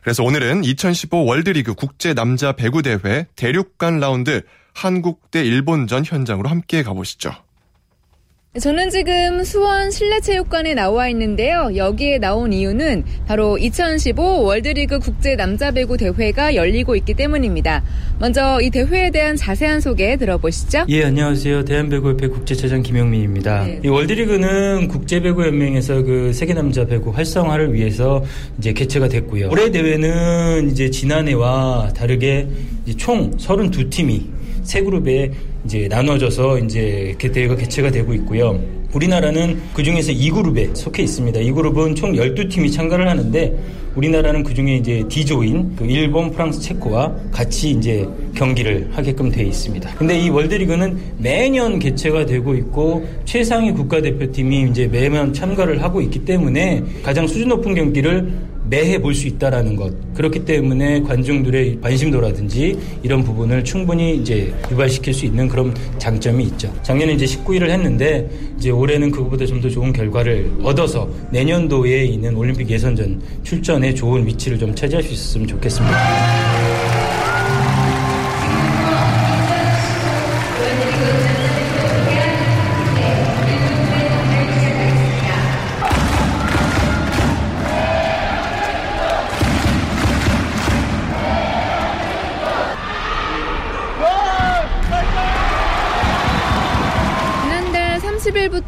그래서 0.03 0.25
오늘은 0.25 0.65
2015 0.65 1.25
월드리그 1.27 1.75
국제 1.75 2.15
남자 2.15 2.53
배구 2.53 2.83
대회 2.83 3.27
대륙간 3.37 4.01
라운드 4.01 4.43
한국 4.73 5.31
대 5.31 5.45
일본전 5.45 6.05
현장으로 6.07 6.49
함께 6.49 6.83
가보시죠. 6.83 7.33
저는 8.59 8.91
지금 8.91 9.45
수원 9.45 9.93
실내체육관에 9.93 10.75
나와 10.75 11.09
있는데요. 11.11 11.71
여기에 11.77 12.19
나온 12.19 12.53
이유는 12.53 13.05
바로 13.29 13.57
2015 13.57 14.43
월드리그 14.43 14.99
국제 14.99 15.37
남자 15.37 15.71
배구 15.71 15.97
대회가 15.97 16.57
열리고 16.57 16.97
있기 16.97 17.15
때문입니다. 17.15 17.85
먼저 18.19 18.61
이 18.61 18.71
대회에 18.71 19.13
대한 19.13 19.37
자세한 19.37 19.81
소개 19.81 20.17
들어보시죠. 20.17 20.87
예, 20.89 21.05
안녕하세요. 21.05 21.65
대한배구협회 21.65 22.27
국제차장 22.27 22.83
김영민입니다. 22.83 23.67
네. 23.67 23.81
이 23.85 23.89
월드리그는 23.89 24.89
국제배구연맹에서 24.89 26.03
그 26.03 26.33
세계 26.33 26.53
남자 26.53 26.85
배구 26.85 27.11
활성화를 27.11 27.73
위해서 27.73 28.25
이제 28.59 28.73
개최가 28.73 29.07
됐고요. 29.11 29.51
올해 29.53 29.71
대회는 29.71 30.73
이제 30.73 30.91
지난해와 30.91 31.93
다르게 31.95 32.49
이제 32.85 32.97
총 32.97 33.31
32팀이 33.37 34.41
세 34.65 34.83
그룹에 34.83 35.31
이제 35.65 35.89
나눠져서 35.89 36.59
이제 36.61 37.15
그 37.19 37.31
대회가 37.31 37.57
개최가 37.57 37.91
되고 37.91 38.15
있고요. 38.15 38.59
우리나라는 38.93 39.61
그 39.73 39.83
중에서 39.83 40.13
2그룹에 40.13 40.75
속해 40.75 41.03
있습니다. 41.03 41.41
이 41.41 41.53
그룹은 41.53 41.95
총 41.95 42.13
12팀이 42.13 42.73
참가를 42.73 43.09
하는데 43.09 43.57
우리나라는 43.95 44.43
그 44.43 44.55
중에 44.55 44.77
이제 44.77 45.05
D조인 45.09 45.77
그 45.77 45.85
일본, 45.85 46.31
프랑스, 46.31 46.61
체코와 46.61 47.15
같이 47.31 47.71
이제 47.71 48.09
경기를 48.35 48.89
하게끔 48.93 49.31
되어 49.31 49.45
있습니다. 49.45 49.95
근데 49.95 50.19
이 50.19 50.29
월드리그는 50.29 50.99
매년 51.19 51.79
개최가 51.79 52.27
되고 52.27 52.55
있고 52.55 53.07
최상위 53.25 53.73
국가대표팀이 53.73 54.71
이제 54.71 54.87
매년 54.87 55.33
참가를 55.33 55.83
하고 55.83 56.01
있기 56.01 56.25
때문에 56.25 56.83
가장 57.03 57.27
수준 57.27 57.49
높은 57.49 57.75
경기를 57.75 58.33
매해 58.71 58.99
볼 58.99 59.11
수 59.15 59.27
있다라는 59.27 59.75
것. 59.77 59.93
그렇기 60.15 60.45
때문에 60.45 61.03
관중들의 61.03 61.81
관심도라든지 61.83 62.79
이런 63.03 63.25
부분을 63.25 63.65
충분히 63.65 64.17
이제 64.17 64.55
유발시킬 64.71 65.13
수 65.13 65.27
있는 65.27 65.49
그런 65.49 65.75
장점이 65.99 66.45
있죠. 66.45 66.73
작년에 66.83 67.15
이제 67.15 67.25
19위를 67.27 67.69
했는데 67.69 68.31
이제 68.57 68.71
올해는 68.71 69.11
그것보다 69.11 69.45
좀 69.47 69.61
더 69.61 69.69
좋은 69.69 69.93
결과를 69.93 70.51
얻어서 70.63 71.07
내년도에 71.33 72.05
있는 72.05 72.35
올림픽 72.35 72.71
예선전 72.71 73.21
출전에 73.43 73.93
좋은 73.93 74.27
위치를 74.27 74.59
좀 74.59 74.75
차지할 74.75 75.03
수 75.03 75.13
있었으면 75.13 75.49
좋겠습니다. 75.49 76.60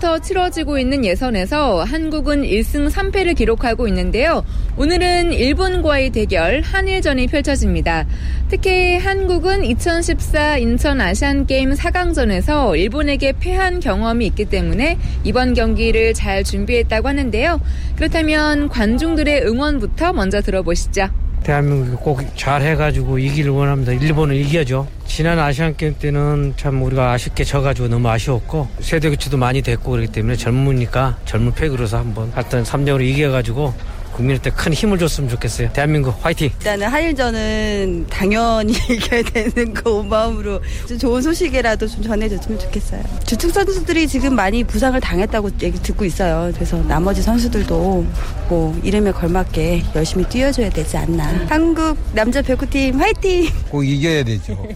30일부터 0.02 0.22
치러지고 0.22 0.78
있는 0.78 1.04
예선에서 1.04 1.84
한국은 1.84 2.42
1승 2.42 2.90
3패를 2.90 3.36
기록하고 3.36 3.86
있는데요. 3.88 4.44
오늘은 4.76 5.32
일본과의 5.32 6.10
대결 6.10 6.60
한일전이 6.60 7.28
펼쳐집니다. 7.28 8.06
특히 8.48 8.96
한국은 8.96 9.64
2014 9.64 10.58
인천 10.58 11.00
아시안게임 11.00 11.72
4강전에서 11.72 12.78
일본에게 12.78 13.34
패한 13.38 13.80
경험이 13.80 14.26
있기 14.26 14.46
때문에 14.46 14.98
이번 15.24 15.54
경기를 15.54 16.12
잘 16.12 16.44
준비했다고 16.44 17.08
하는데요. 17.08 17.60
그렇다면 17.96 18.68
관중들의 18.68 19.46
응원부터 19.46 20.12
먼저 20.12 20.40
들어보시죠. 20.42 21.08
대한민국이 21.44 21.96
꼭 21.96 22.22
잘해가지고 22.36 23.18
이기를 23.18 23.50
원합니다. 23.52 23.92
일본을 23.92 24.36
이겨죠. 24.36 24.86
지난 25.14 25.38
아시안 25.38 25.76
게임 25.76 25.94
때는 25.98 26.54
참 26.56 26.82
우리가 26.82 27.12
아쉽게 27.12 27.44
져가지고 27.44 27.88
너무 27.88 28.08
아쉬웠고 28.08 28.66
세대 28.80 29.10
교체도 29.10 29.36
많이 29.36 29.60
됐고 29.60 29.90
그렇기 29.90 30.10
때문에 30.10 30.36
젊으니까 30.36 31.18
젊은 31.26 31.52
팩으로서 31.52 31.98
한번 31.98 32.32
하여튼 32.34 32.62
3대5로 32.62 33.02
이겨가지고 33.02 33.74
국민한테 34.12 34.50
큰 34.50 34.72
힘을 34.72 34.98
줬으면 34.98 35.30
좋겠어요. 35.30 35.72
대한민국 35.72 36.14
화이팅! 36.24 36.50
일단은 36.58 36.86
한일전은 36.88 38.06
당연히 38.10 38.72
이겨야 38.90 39.22
되는 39.22 39.72
그온 39.72 40.08
마음으로 40.08 40.60
좀 40.86 40.98
좋은 40.98 41.22
소식이라도 41.22 41.86
좀 41.86 42.02
전해줬으면 42.02 42.58
좋겠어요. 42.58 43.02
주축 43.26 43.52
선수들이 43.52 44.06
지금 44.06 44.34
많이 44.34 44.64
부상을 44.64 45.00
당했다고 45.00 45.50
얘기 45.62 45.78
듣고 45.82 46.04
있어요. 46.04 46.52
그래서 46.54 46.76
나머지 46.84 47.22
선수들도 47.22 48.06
뭐 48.48 48.80
이름에 48.84 49.12
걸맞게 49.12 49.82
열심히 49.96 50.24
뛰어줘야 50.26 50.68
되지 50.68 50.96
않나. 50.98 51.24
한국 51.48 51.96
남자 52.12 52.42
배구팀 52.42 53.00
화이팅! 53.00 53.48
꼭 53.70 53.82
이겨야 53.84 54.24
되죠. 54.24 54.66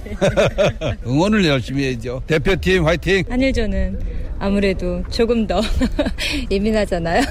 응원을 1.07 1.44
열심히 1.44 1.85
해야죠. 1.85 2.22
대표팀 2.27 2.87
화이팅! 2.87 3.25
한일전은 3.29 4.01
아무래도 4.38 5.03
조금 5.11 5.46
더 5.46 5.61
예민하잖아요. 6.51 7.22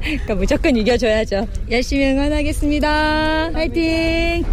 그러니까 0.00 0.34
무조건 0.34 0.76
이겨줘야죠. 0.76 1.46
열심히 1.70 2.06
응원하겠습니다. 2.12 3.50
화이팅! 3.52 4.44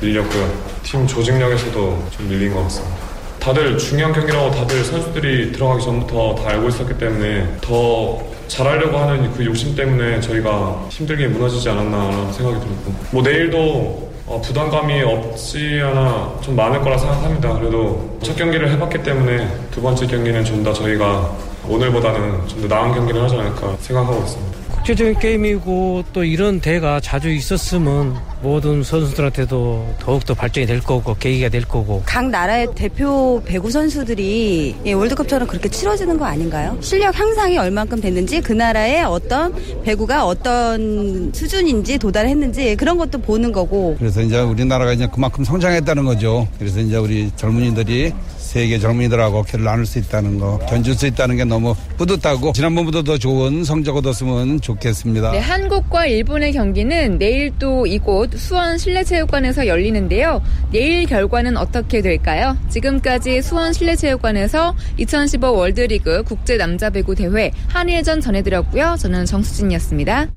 밀렸고요. 0.00 0.48
팀 0.84 1.06
조직력에서도 1.06 2.08
좀 2.10 2.28
밀린 2.28 2.54
것 2.54 2.62
같습니다. 2.64 3.01
다들 3.42 3.76
중요한 3.76 4.12
경기라고 4.12 4.52
다들 4.52 4.84
선수들이 4.84 5.50
들어가기 5.52 5.82
전부터 5.84 6.36
다 6.36 6.50
알고 6.50 6.68
있었기 6.68 6.96
때문에 6.96 7.56
더 7.60 8.22
잘하려고 8.46 8.96
하는 8.98 9.32
그 9.32 9.44
욕심 9.44 9.74
때문에 9.74 10.20
저희가 10.20 10.86
힘들게 10.90 11.26
무너지지 11.26 11.68
않았나라는 11.68 12.32
생각이 12.32 12.60
들었고 12.60 12.94
뭐 13.10 13.22
내일도 13.22 14.12
어, 14.26 14.40
부담감이 14.40 15.02
없지 15.02 15.80
않아 15.82 16.38
좀 16.40 16.54
많을 16.54 16.80
거라 16.82 16.96
생각합니다. 16.96 17.58
그래도 17.58 18.16
첫 18.22 18.36
경기를 18.36 18.70
해봤기 18.70 19.02
때문에 19.02 19.48
두 19.72 19.82
번째 19.82 20.06
경기는 20.06 20.44
좀 20.44 20.62
더 20.62 20.72
저희가 20.72 21.28
오늘보다는 21.68 22.46
좀 22.46 22.62
더 22.68 22.68
나은 22.68 22.94
경기를 22.94 23.20
하지 23.22 23.34
않을까 23.34 23.74
생각하고 23.80 24.22
있습니다. 24.22 24.58
국제적인 24.82 25.20
게임이고 25.20 26.06
또 26.12 26.24
이런 26.24 26.60
대회가 26.60 26.98
자주 26.98 27.30
있었으면 27.30 28.16
모든 28.42 28.82
선수들한테도 28.82 29.94
더욱더 30.00 30.34
발전이 30.34 30.66
될 30.66 30.80
거고 30.80 31.14
계기가 31.14 31.48
될 31.50 31.62
거고 31.62 32.02
각 32.04 32.28
나라의 32.28 32.66
대표 32.74 33.40
배구 33.46 33.70
선수들이 33.70 34.74
예, 34.84 34.92
월드컵처럼 34.92 35.46
그렇게 35.46 35.68
치러지는 35.68 36.18
거 36.18 36.24
아닌가요? 36.24 36.76
실력 36.80 37.16
향상이 37.16 37.56
얼만큼 37.58 38.00
됐는지 38.00 38.40
그 38.40 38.52
나라의 38.52 39.04
어떤 39.04 39.54
배구가 39.84 40.26
어떤 40.26 41.32
수준인지 41.32 41.98
도달했는지 41.98 42.74
그런 42.74 42.98
것도 42.98 43.18
보는 43.18 43.52
거고 43.52 43.94
그래서 44.00 44.20
이제 44.20 44.40
우리나라가 44.40 44.92
이제 44.92 45.06
그만큼 45.06 45.44
성장했다는 45.44 46.04
거죠. 46.04 46.48
그래서 46.58 46.80
이제 46.80 46.96
우리 46.96 47.30
젊은이들이 47.36 48.12
세계 48.52 48.78
젊은이들하고 48.78 49.38
어깨를 49.38 49.64
나눌 49.64 49.86
수 49.86 49.98
있다는 49.98 50.38
거, 50.38 50.58
견줄 50.68 50.94
수 50.94 51.06
있다는 51.06 51.38
게 51.38 51.44
너무 51.44 51.74
뿌듯하고 51.96 52.52
지난번보다 52.52 53.02
더 53.02 53.16
좋은 53.16 53.64
성적 53.64 53.96
얻었으면 53.96 54.60
좋겠습니다. 54.60 55.32
네, 55.32 55.38
한국과 55.38 56.04
일본의 56.04 56.52
경기는 56.52 57.16
내일 57.16 57.50
또 57.58 57.86
이곳 57.86 58.36
수원 58.36 58.76
실내체육관에서 58.76 59.66
열리는데요. 59.66 60.42
내일 60.70 61.06
결과는 61.06 61.56
어떻게 61.56 62.02
될까요? 62.02 62.58
지금까지 62.68 63.40
수원 63.40 63.72
실내체육관에서 63.72 64.76
2015 64.98 65.54
월드리그 65.54 66.22
국제 66.24 66.58
남자 66.58 66.90
배구 66.90 67.14
대회 67.14 67.52
한일전 67.68 68.20
전해드렸고요. 68.20 68.96
저는 68.98 69.24
정수진이었습니다. 69.24 70.28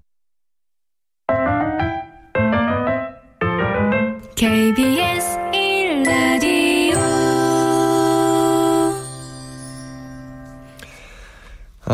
KBS 4.38 5.45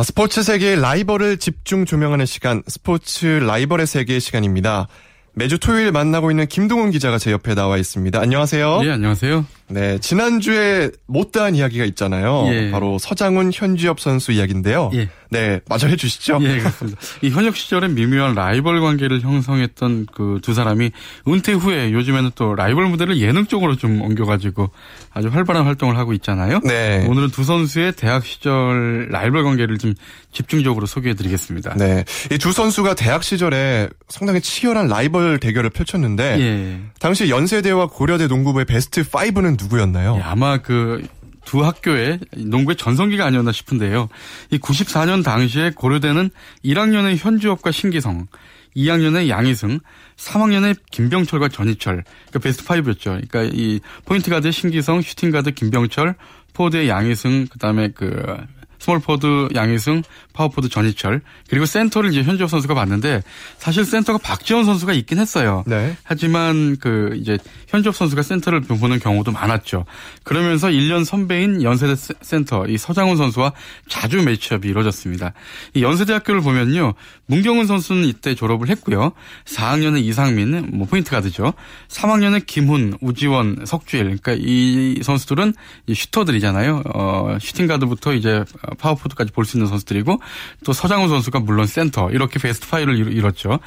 스포츠 0.06 0.42
세계의 0.42 0.80
라이벌을 0.80 1.38
집중 1.38 1.86
조명하는 1.86 2.26
시간, 2.26 2.64
스포츠 2.68 3.26
라이벌의 3.26 3.86
세계 3.86 4.20
시간입니다. 4.20 4.88
매주 5.34 5.60
토요일 5.60 5.92
만나고 5.92 6.32
있는 6.32 6.48
김동훈 6.48 6.92
기자가 6.92 7.18
제 7.18 7.32
옆에 7.32 7.56
나와 7.56 7.78
있습니다. 7.78 8.20
안녕하세요. 8.20 8.82
네, 8.82 8.92
안녕하세요. 8.92 9.46
네, 9.72 9.98
지난주에 10.00 10.92
못다한 11.08 11.56
이야기가 11.56 11.86
있잖아요. 11.86 12.46
예. 12.52 12.72
바로 12.72 12.98
서장훈 13.00 13.52
현지엽 13.54 14.00
선수 14.00 14.32
이야기인데요. 14.32 14.92
예. 14.94 15.10
네, 15.30 15.62
마저 15.70 15.88
해주시죠. 15.88 16.40
예, 16.42 16.58
그렇습니다. 16.60 17.00
이 17.22 17.30
현역 17.30 17.56
시절에 17.56 17.88
미묘한 17.88 18.36
라이벌 18.36 18.82
관계를 18.82 19.22
형성했던 19.22 20.08
그 20.14 20.40
두 20.42 20.54
사람이 20.54 20.92
은퇴 21.28 21.54
후에 21.54 21.92
요즘에는 21.94 22.32
또 22.36 22.56
라이벌 22.56 22.88
무대를 22.88 23.20
예능 23.22 23.46
쪽으로 23.46 23.76
좀 23.76 24.02
옮겨가지고 24.02 24.70
아주 25.14 25.28
활발한 25.30 25.66
활동을 25.66 25.98
하고 25.98 26.14
있잖아요. 26.14 26.60
네. 26.64 27.06
오늘은 27.08 27.30
두 27.30 27.44
선수의 27.44 27.94
대학 27.94 28.26
시절 28.26 29.08
라이벌 29.10 29.44
관계를 29.44 29.78
좀 29.78 29.94
집중적으로 30.34 30.86
소개해드리겠습니다. 30.86 31.76
네. 31.76 32.04
이 32.32 32.38
두 32.42 32.52
선수가 32.52 32.96
대학 32.96 33.24
시절에 33.24 33.88
상당히 34.10 34.42
치열한 34.42 34.88
라이벌 34.88 35.40
대결을 35.40 35.70
펼쳤는데, 35.70 36.40
예. 36.40 36.80
당시 37.00 37.30
연세대와 37.30 37.88
고려대 37.88 38.26
농구부의 38.28 38.66
베스트 38.66 39.04
5는 39.04 39.58
누구였나요? 39.62 40.16
예, 40.18 40.22
아마 40.22 40.58
그 40.58 41.02
두 41.46 41.66
학교의 41.66 42.20
농구의 42.38 42.76
전성기가 42.76 43.26
아니었나 43.26 43.52
싶은데요. 43.52 44.10
이 44.52 44.60
94년 44.60 45.24
당시에 45.24 45.72
고려대는 45.72 46.30
1학년의 46.64 47.18
현주엽과 47.18 47.72
신기성, 47.72 48.28
2학년의 48.76 49.28
양희승, 49.28 49.80
3학년의 50.18 50.78
김병철과 50.92 51.50
전희철, 51.50 52.04
그러니까 52.06 52.40
베스트 52.40 52.64
5였죠. 52.64 53.28
그러니까 53.30 53.44
이 53.54 53.80
포인트 54.06 54.30
가드 54.30 54.52
신기성, 54.52 55.02
슈팅 55.02 55.32
가드 55.32 55.52
김병철, 55.52 56.16
포워드의 56.54 56.90
양희승, 56.90 57.48
그다음에 57.48 57.90
그 57.90 58.38
스몰 58.82 59.00
포워드 59.00 59.50
양희승, 59.54 60.02
파워포워드 60.34 60.70
전희철, 60.70 61.22
그리고 61.48 61.68
센터를 61.68 62.12
이제 62.12 62.24
현주엽 62.24 62.50
선수가 62.50 62.74
봤는데 62.74 63.22
사실 63.60 63.86
센터가 63.86 64.18
박지원 64.18 64.66
선수가 64.66 64.94
있긴 64.94 65.20
했어요. 65.20 65.64
네. 65.68 65.96
하지만 66.04 66.78
그 66.80 67.16
이제 67.22 67.38
현주엽 67.68 67.96
선수가 67.96 68.24
센터를 68.24 68.62
보는 68.62 68.98
경우도 69.00 69.32
많았죠. 69.34 69.86
그러면서 70.24 70.70
1년 70.70 71.06
선배인 71.06 71.62
연세대 71.62 71.96
세- 71.96 72.14
센터 72.22 72.66
이 72.66 72.76
서장훈 72.80 73.18
선수와 73.18 73.54
자주 73.88 74.24
매치업이 74.24 74.68
이루어졌습니다. 74.68 75.34
이 75.76 75.84
연세대학교를 75.84 76.42
보면요. 76.42 76.96
문경은 77.28 77.68
선수는 77.68 78.06
이때 78.06 78.34
졸업을 78.34 78.70
했고요. 78.70 79.12
4학년에 79.46 80.04
이상민, 80.04 80.72
뭐 80.74 80.88
포인트 80.88 81.12
가드죠. 81.12 81.54
3학년에 81.88 82.48
김훈, 82.48 82.98
우지원, 83.00 83.58
석주일. 83.66 84.18
그러니까 84.22 84.34
이 84.40 85.00
선수들은 85.04 85.54
이 85.86 85.94
슈터들이잖아요. 85.94 86.82
어, 86.96 87.38
슈팅 87.40 87.68
가드부터 87.68 88.14
이제 88.16 88.44
파워포워드까지 88.78 89.32
볼 89.32 89.46
수 89.46 89.58
있는 89.58 89.68
선수들이고 89.68 90.20
또 90.66 90.74
서장훈 90.74 91.10
선수가 91.10 91.40
물론 91.40 91.66
센터 91.68 92.10
이렇게 92.12 92.40
베스트 92.40 92.68
파이브를 92.70 92.98
이뤘죠. 93.14 93.60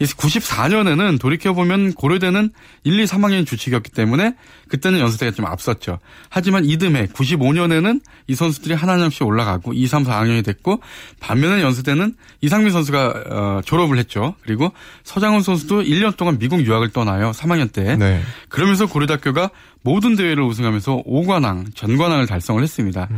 94년에는 0.00 1.18
돌이켜 1.18 1.52
보면 1.54 1.94
고려대는 1.94 2.50
1, 2.84 3.00
2, 3.00 3.04
3학년이 3.04 3.46
주축이었기 3.46 3.92
때문에 3.92 4.34
그때는 4.68 5.00
연세대가 5.00 5.32
좀 5.32 5.46
앞섰죠. 5.46 5.98
하지만 6.28 6.64
이듬해 6.64 7.06
95년에는 7.06 8.00
이 8.26 8.34
선수들이 8.34 8.74
하나씩 8.74 9.22
올라가고 9.22 9.72
2, 9.72 9.86
3, 9.86 10.04
4학년이 10.04 10.44
됐고 10.44 10.80
반면에 11.20 11.62
연세대는 11.62 12.14
이상민 12.40 12.72
선수가 12.72 13.24
어, 13.30 13.60
졸업을 13.64 13.98
했죠. 13.98 14.34
그리고 14.42 14.72
서장훈 15.04 15.42
선수도 15.42 15.82
1년 15.82 16.16
동안 16.16 16.38
미국 16.38 16.60
유학을 16.64 16.90
떠나요. 16.90 17.30
3학년 17.30 17.72
때. 17.72 17.96
네. 17.96 18.22
그러면서 18.48 18.86
고려대학교가 18.86 19.50
모든 19.82 20.16
대회를 20.16 20.42
우승하면서 20.42 21.04
5관왕, 21.06 21.74
전관왕을 21.76 22.26
달성을 22.26 22.60
했습니다. 22.60 23.08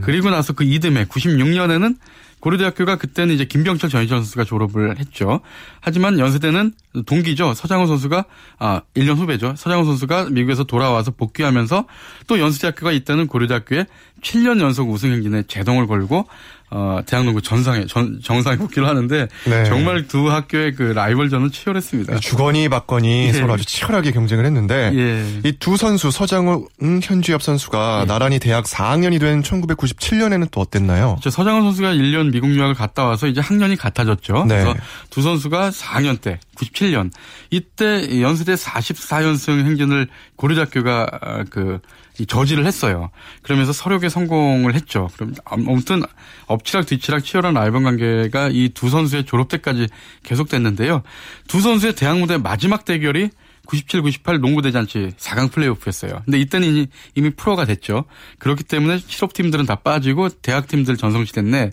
그리고 0.00 0.30
나서 0.30 0.52
그 0.52 0.64
이듬해 0.64 1.04
96년에는 1.04 1.96
고려대학교가 2.40 2.96
그때는 2.96 3.34
이제 3.34 3.44
김병철 3.44 3.90
전희철 3.90 4.18
선수가 4.18 4.44
졸업을 4.44 4.98
했죠. 4.98 5.40
하지만 5.80 6.18
연세대는 6.18 6.72
동기죠. 7.06 7.54
서장훈 7.54 7.86
선수가 7.86 8.24
아 8.58 8.82
1년 8.94 9.16
후배죠. 9.16 9.54
서장훈 9.56 9.84
선수가 9.84 10.30
미국에서 10.30 10.64
돌아와서 10.64 11.10
복귀하면서 11.10 11.86
또 12.26 12.38
연세대학교가 12.38 12.92
이때는 12.92 13.26
고려대학교에 13.26 13.86
7년 14.22 14.60
연속 14.60 14.90
우승 14.90 15.12
행진에 15.12 15.44
제동을 15.44 15.86
걸고 15.86 16.26
어 16.70 17.00
대학농구 17.06 17.40
전상에 17.40 17.86
전, 17.86 18.20
정상에 18.22 18.56
복귀를 18.56 18.86
하는데 18.86 19.28
네. 19.46 19.64
정말 19.64 20.06
두 20.06 20.30
학교의 20.30 20.74
그 20.74 20.82
라이벌전은 20.82 21.50
치열했습니다. 21.50 22.18
주거니 22.20 22.68
받거니 22.68 23.28
예. 23.28 23.32
서로 23.32 23.54
아주 23.54 23.64
치열하게 23.64 24.12
경쟁을 24.12 24.44
했는데 24.44 24.92
예. 24.94 25.48
이두 25.48 25.78
선수 25.78 26.10
서장훈, 26.10 26.66
현주엽 27.02 27.42
선수가 27.42 28.04
나란히 28.06 28.38
대학 28.38 28.64
4학년이 28.66 29.18
된 29.18 29.42
1997년에는 29.42 30.48
또 30.50 30.60
어땠나요? 30.60 31.18
저 31.22 31.30
서장훈 31.30 31.62
선수가 31.62 31.94
1년 31.94 32.32
미국 32.32 32.50
유학을 32.50 32.74
갔다 32.74 33.04
와서 33.04 33.26
이제 33.26 33.40
학년이 33.40 33.76
같아졌죠. 33.76 34.44
네. 34.46 34.62
그래서 34.62 34.74
두 35.08 35.22
선수가 35.22 35.70
4학년 35.70 36.20
때 36.20 36.38
97년 36.56 37.10
이때 37.50 38.20
연세대 38.20 38.54
44연승 38.54 39.64
행진을 39.64 40.08
고려대학교가 40.36 41.06
아, 41.20 41.44
그이 41.48 41.78
저지를 42.26 42.66
했어요. 42.66 43.10
그러면서 43.42 43.72
서력에 43.72 44.08
성공을 44.08 44.74
했죠. 44.74 45.08
그럼 45.16 45.34
아무튼 45.44 46.02
엎치락 46.46 46.86
뒤치락 46.86 47.24
치열한 47.24 47.54
라이벌 47.54 47.82
관계가 47.82 48.48
이 48.52 48.70
두 48.74 48.90
선수의 48.90 49.24
졸업 49.24 49.48
때까지 49.48 49.88
계속됐는데요. 50.24 51.02
두 51.48 51.60
선수의 51.60 51.94
대학 51.94 52.18
무대 52.18 52.36
마지막 52.38 52.84
대결이 52.84 53.30
97, 53.66 54.00
98 54.00 54.38
농구 54.40 54.62
대잔치 54.62 55.10
4강 55.18 55.52
플레이오프였어요. 55.52 56.22
근데 56.24 56.38
이때는 56.40 56.86
이미- 57.14 57.30
프로가 57.30 57.66
됐죠. 57.66 58.04
그렇기 58.38 58.64
때문에 58.64 58.96
실업팀들은 58.98 59.66
다 59.66 59.74
빠지고 59.74 60.30
대학팀들 60.30 60.96
전성시됐네. 60.96 61.72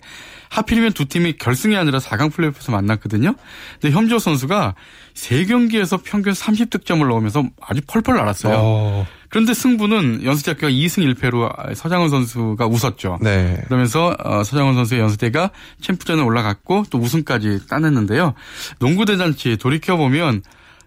하필이면 0.50 0.92
두 0.92 1.06
팀이 1.06 1.38
결승이 1.38 1.74
아니라 1.74 1.98
4강 1.98 2.32
플레이오프에서 2.34 2.70
만났거든요. 2.70 3.34
근데 3.80 3.96
현지호 3.96 4.18
선수가 4.18 4.74
세 5.14 5.44
경기에서 5.46 5.98
평균 6.04 6.34
30득점을 6.34 7.08
넣으면서 7.08 7.44
아주 7.62 7.80
펄펄 7.86 8.14
날았어요. 8.16 8.54
어, 8.58 9.06
그런데 9.28 9.54
승부는 9.54 10.24
연세대학교가 10.24 10.70
2승 10.70 11.14
1패로 11.14 11.74
서장훈 11.74 12.08
선수가 12.10 12.66
웃었죠. 12.66 13.18
네. 13.20 13.60
그러면서 13.66 14.16
어, 14.22 14.44
서장훈 14.44 14.74
선수의 14.74 15.00
연세대가 15.00 15.50
챔프전에 15.80 16.22
올라갔고 16.22 16.84
또 16.90 16.98
우승까지 16.98 17.66
따냈는데요. 17.68 18.34
농구 18.78 19.04
대잔치 19.04 19.56
돌이켜 19.56 19.96
보면 19.96 20.42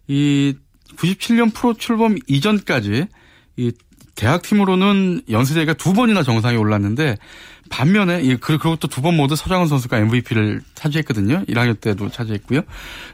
이 0.07 0.55
97년 0.97 1.53
프로 1.53 1.73
출범 1.73 2.15
이전까지 2.27 3.07
이 3.57 3.71
대학 4.15 4.41
팀으로는 4.41 5.21
연세대가 5.29 5.73
두 5.73 5.93
번이나 5.93 6.23
정상에 6.23 6.57
올랐는데 6.57 7.17
반면에 7.69 8.21
이 8.21 8.35
그- 8.35 8.57
그리고 8.57 8.75
또 8.75 8.87
두 8.87 9.01
번 9.01 9.15
모두 9.15 9.35
서장훈 9.35 9.67
선수가 9.67 9.97
MVP를 9.97 10.61
차지했거든요. 10.75 11.43
1학년 11.47 11.79
때도 11.79 12.09
차지했고요. 12.09 12.61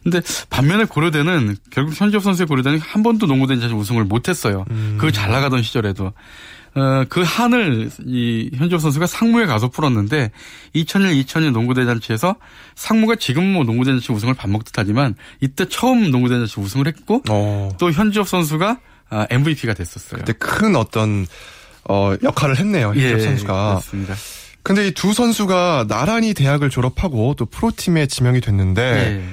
근데 0.04 0.22
반면에 0.50 0.86
고려대는 0.86 1.58
결국 1.70 2.00
현지엽 2.00 2.24
선수의 2.24 2.48
고려대는 2.48 2.80
한 2.80 3.04
번도 3.04 3.28
농구 3.28 3.48
대잔치 3.48 3.74
우승을 3.76 4.04
못했어요. 4.06 4.66
그잘 4.98 5.32
나가던 5.32 5.62
시절에도. 5.62 6.14
어, 6.78 7.06
그 7.08 7.22
한을 7.22 7.90
이 8.06 8.50
현지엽 8.54 8.82
선수가 8.82 9.08
상무에 9.08 9.46
가서 9.46 9.70
풀었는데 9.70 10.32
2001, 10.74 11.16
2002 11.20 11.52
농구대잔치에서 11.52 12.36
상무가 12.76 13.16
지금 13.16 13.46
뭐 13.54 13.64
농구대잔치 13.64 14.12
우승을 14.12 14.34
밥 14.34 14.50
먹듯 14.50 14.74
하지만 14.78 15.16
이때 15.40 15.66
처음 15.70 16.12
농구대잔치 16.12 16.60
우승을 16.60 16.88
했고 16.88 17.22
또 17.80 17.92
현지엽 17.92 18.28
선수가 18.28 18.80
아, 19.10 19.26
MVP가 19.30 19.74
됐었어요. 19.74 20.20
그때 20.20 20.34
큰 20.34 20.76
어떤 20.76 21.26
어, 21.88 22.14
역할을 22.22 22.58
했네요. 22.60 22.88
현지엽 22.90 23.20
예, 23.20 23.24
선수가. 23.24 23.54
그렇습니다. 23.70 24.16
근데 24.66 24.88
이 24.88 24.92
두 24.92 25.14
선수가 25.14 25.86
나란히 25.88 26.34
대학을 26.34 26.70
졸업하고 26.70 27.36
또 27.38 27.46
프로팀에 27.46 28.08
지명이 28.08 28.42
됐는데 28.42 28.82
네. 28.94 29.30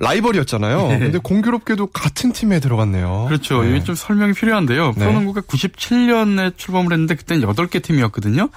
라이벌이었잖아요. 0.00 0.88
네. 0.88 0.98
근데 0.98 1.18
공교롭게도 1.18 1.88
같은 1.88 2.32
팀에 2.32 2.60
들어갔네요. 2.60 3.26
그렇죠. 3.28 3.62
네. 3.62 3.70
이게 3.70 3.84
좀 3.84 3.94
설명이 3.94 4.32
필요한데요. 4.32 4.92
네. 4.96 4.98
프로농구가 4.98 5.40
97년에 5.42 6.56
출범을 6.56 6.92
했는데 6.92 7.14
그때는 7.16 7.46
8개 7.48 7.82
팀이었거든요. 7.82 8.48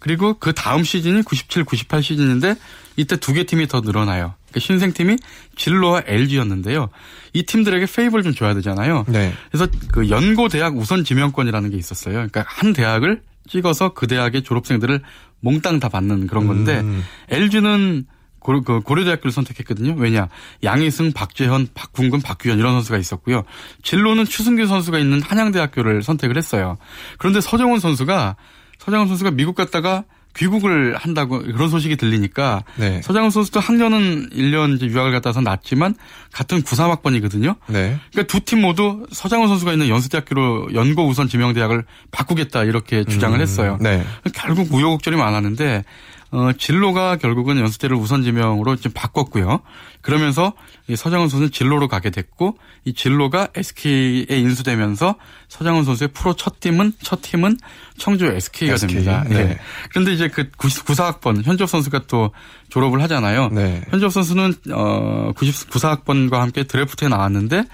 그리고 0.00 0.34
그 0.34 0.52
다음 0.52 0.82
시즌이 0.84 1.22
97, 1.22 1.64
98 1.64 2.02
시즌인데 2.02 2.56
이때 2.96 3.16
두 3.16 3.32
개 3.32 3.44
팀이 3.44 3.68
더 3.68 3.80
늘어나요. 3.80 4.34
그러니까 4.48 4.60
신생팀이 4.60 5.16
진로와 5.56 6.02
LG였는데요. 6.06 6.88
이 7.32 7.44
팀들에게 7.44 7.86
페이블 7.86 8.24
좀 8.24 8.34
줘야 8.34 8.54
되잖아요. 8.54 9.04
네. 9.06 9.32
그래서 9.52 9.68
그 9.92 10.08
연고 10.10 10.48
대학 10.48 10.76
우선 10.76 11.04
지명권이라는 11.04 11.70
게 11.70 11.76
있었어요. 11.76 12.14
그러니까 12.14 12.44
한 12.46 12.72
대학을 12.72 13.22
찍어서 13.48 13.94
그 13.94 14.06
대학의 14.08 14.42
졸업생들을 14.42 15.00
몽땅 15.40 15.80
다 15.80 15.88
받는 15.88 16.26
그런 16.26 16.46
건데 16.46 16.80
음. 16.80 17.02
LG는 17.28 18.06
고려, 18.38 18.60
그 18.62 18.80
고려대학교를 18.80 19.32
선택했거든요. 19.32 19.94
왜냐 19.98 20.28
양희승, 20.62 21.12
박재현, 21.12 21.68
박군근, 21.74 22.22
박규현 22.22 22.58
이런 22.58 22.72
선수가 22.74 22.98
있었고요. 22.98 23.42
진로는 23.82 24.24
추승규 24.24 24.66
선수가 24.66 24.98
있는 24.98 25.20
한양대학교를 25.20 26.02
선택을 26.02 26.36
했어요. 26.36 26.78
그런데 27.18 27.40
서정훈 27.40 27.80
선수가 27.80 28.36
서정훈 28.78 29.08
선수가 29.08 29.32
미국 29.32 29.54
갔다가 29.54 30.04
귀국을 30.38 30.96
한다고 30.96 31.40
그런 31.40 31.68
소식이 31.68 31.96
들리니까 31.96 32.62
네. 32.76 33.02
서장훈 33.02 33.30
선수도 33.30 33.60
학년은 33.60 34.30
1년 34.30 34.76
이제 34.76 34.86
유학을 34.86 35.12
갔다 35.12 35.30
와서 35.30 35.40
났지만 35.40 35.94
같은 36.32 36.62
93학번이거든요. 36.62 37.56
네. 37.66 37.98
그러니까 38.12 38.22
두 38.32 38.38
팀 38.48 38.60
모두 38.62 39.04
서장훈 39.12 39.48
선수가 39.48 39.72
있는 39.72 39.88
연세대학교로 39.88 40.68
연고 40.74 41.06
우선 41.06 41.28
지명대학을 41.28 41.84
바꾸겠다 42.12 42.64
이렇게 42.64 43.04
주장을 43.04 43.36
음, 43.36 43.42
했어요. 43.42 43.78
네. 43.80 44.04
결국 44.32 44.72
우여곡절이 44.72 45.16
많았는데 45.16 45.84
어, 46.30 46.50
진로가 46.58 47.16
결국은 47.16 47.58
연수대를 47.58 47.96
우선 47.96 48.22
지명으로 48.22 48.76
좀 48.76 48.92
바꿨고요. 48.92 49.60
그러면서 50.02 50.52
이 50.86 50.94
서장훈 50.94 51.28
선수는 51.28 51.50
진로로 51.52 51.88
가게 51.88 52.10
됐고 52.10 52.58
이 52.84 52.92
진로가 52.92 53.48
SK에 53.54 54.26
인수되면서 54.30 55.16
서장훈 55.48 55.84
선수의 55.84 56.08
프로 56.12 56.34
첫 56.36 56.60
팀은 56.60 56.92
첫 57.02 57.22
팀은 57.22 57.56
청주 57.96 58.26
SK가 58.26 58.74
SK, 58.74 58.88
됩니다. 58.88 59.24
네. 59.28 59.36
예. 59.36 59.58
그런데 59.90 60.12
이제 60.12 60.28
그 60.28 60.50
94학번 60.50 61.42
현지업 61.42 61.68
선수가 61.68 62.02
또 62.08 62.30
졸업을 62.68 63.02
하잖아요. 63.02 63.48
네. 63.48 63.82
현지업 63.90 64.12
선수는 64.12 64.54
어 64.72 65.32
94학번과 65.34 66.34
함께 66.34 66.64
드래프트에 66.64 67.08
나왔는데 67.08 67.64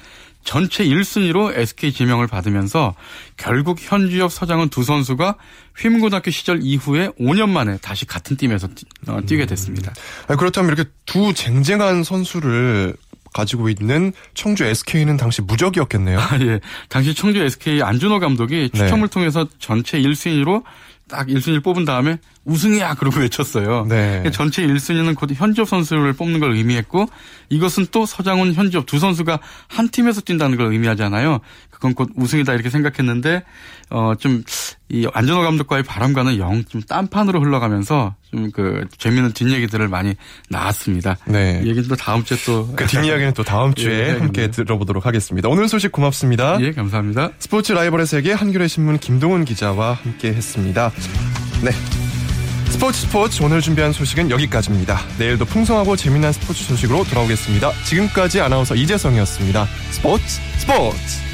전체 0.45 0.84
1순위로 0.84 1.57
SK 1.57 1.92
지명을 1.92 2.26
받으면서 2.26 2.95
결국 3.36 3.78
현주엽 3.80 4.30
서장은 4.30 4.68
두 4.68 4.84
선수가 4.84 5.36
휘문고등학교 5.78 6.30
시절 6.30 6.61
이후에 6.62 7.09
5년 7.18 7.49
만에 7.49 7.78
다시 7.78 8.07
같은 8.07 8.36
팀에서 8.36 8.68
뛰, 8.68 8.84
어, 9.09 9.20
뛰게 9.26 9.47
됐습니다. 9.47 9.92
아니, 10.28 10.38
그렇다면 10.38 10.72
이렇게 10.72 10.88
두 11.07 11.32
쟁쟁한 11.32 12.05
선수를 12.05 12.95
가지고 13.32 13.68
있는 13.68 14.12
청주 14.34 14.64
SK는 14.64 15.16
당시 15.16 15.42
무적이었겠네요. 15.42 16.18
아, 16.20 16.38
예. 16.40 16.61
당시 16.88 17.14
청주 17.14 17.40
SK 17.40 17.82
안준호 17.82 18.20
감독이 18.20 18.70
네. 18.72 18.78
추첨을 18.78 19.09
통해서 19.09 19.47
전체 19.59 20.01
1순위로 20.01 20.62
딱 21.09 21.27
1순위를 21.27 21.63
뽑은 21.63 21.85
다음에 21.85 22.19
우승이야 22.45 22.95
그러고 22.95 23.21
외쳤어요. 23.21 23.87
네. 23.89 24.25
전체 24.33 24.67
1순위는 24.67 25.15
곧 25.17 25.31
현지업 25.35 25.69
선수를 25.69 26.15
뽑는 26.15 26.41
걸 26.41 26.53
의미했고 26.53 27.09
이것은 27.51 27.87
또 27.91 28.07
서장훈, 28.07 28.55
현지업 28.55 28.87
두 28.87 28.99
선수가 28.99 29.39
한 29.69 29.89
팀에서 29.89 30.21
뛴다는 30.23 30.57
걸 30.57 30.73
의미하잖아요. 30.73 31.41
그건 31.85 31.95
곧 31.95 32.11
우승이다 32.16 32.55
이렇게 32.55 32.70
생각했는데 32.70 33.43
어 33.91 34.14
좀 34.18 34.43
이 34.91 35.07
안전호 35.12 35.43
감독과의 35.43 35.82
바람과는 35.82 36.39
영 36.39 36.64
좀 36.68 36.80
딴판으로 36.82 37.41
흘러가면서 37.41 38.14
좀 38.30 38.51
그 38.53 38.87
재미있는 38.99 39.32
뒷얘기들을 39.32 39.89
많이 39.89 40.14
나왔습니다. 40.51 41.16
네. 41.26 41.61
이 41.64 41.68
얘기는 41.68 41.89
또 41.89 41.97
다음 41.97 42.22
주에 42.24 42.37
또그 42.47 42.87
뒷이야기는 42.87 43.32
또 43.35 43.43
다음 43.43 43.74
주에 43.74 44.09
예, 44.09 44.18
함께 44.18 44.51
들어보도록 44.51 45.07
하겠습니다. 45.07 45.49
오늘 45.49 45.68
소식 45.68 45.93
고맙습니다. 45.93 46.59
예, 46.61 46.72
감사합니다. 46.72 47.30
스포츠 47.39 47.72
라이벌의 47.72 48.07
세계 48.07 48.32
한겨레 48.32 48.68
신문 48.68 48.99
김동훈 48.99 49.45
기자와 49.45 49.95
함께 50.03 50.28
했습니다. 50.28 50.91
네. 51.62 51.70
스포츠 52.70 53.01
스포츠 53.03 53.43
오늘 53.43 53.61
준비한 53.61 53.93
소식은 53.93 54.30
여기까지입니다. 54.30 55.01
내일도 55.18 55.45
풍성하고 55.45 55.97
재미난 55.97 56.32
스포츠 56.32 56.64
소식으로 56.64 57.05
돌아오겠습니다. 57.05 57.72
지금까지 57.85 58.41
아나운서 58.41 58.74
이재성이었습니다. 58.74 59.66
스포츠 59.91 60.41
스포츠 60.59 61.34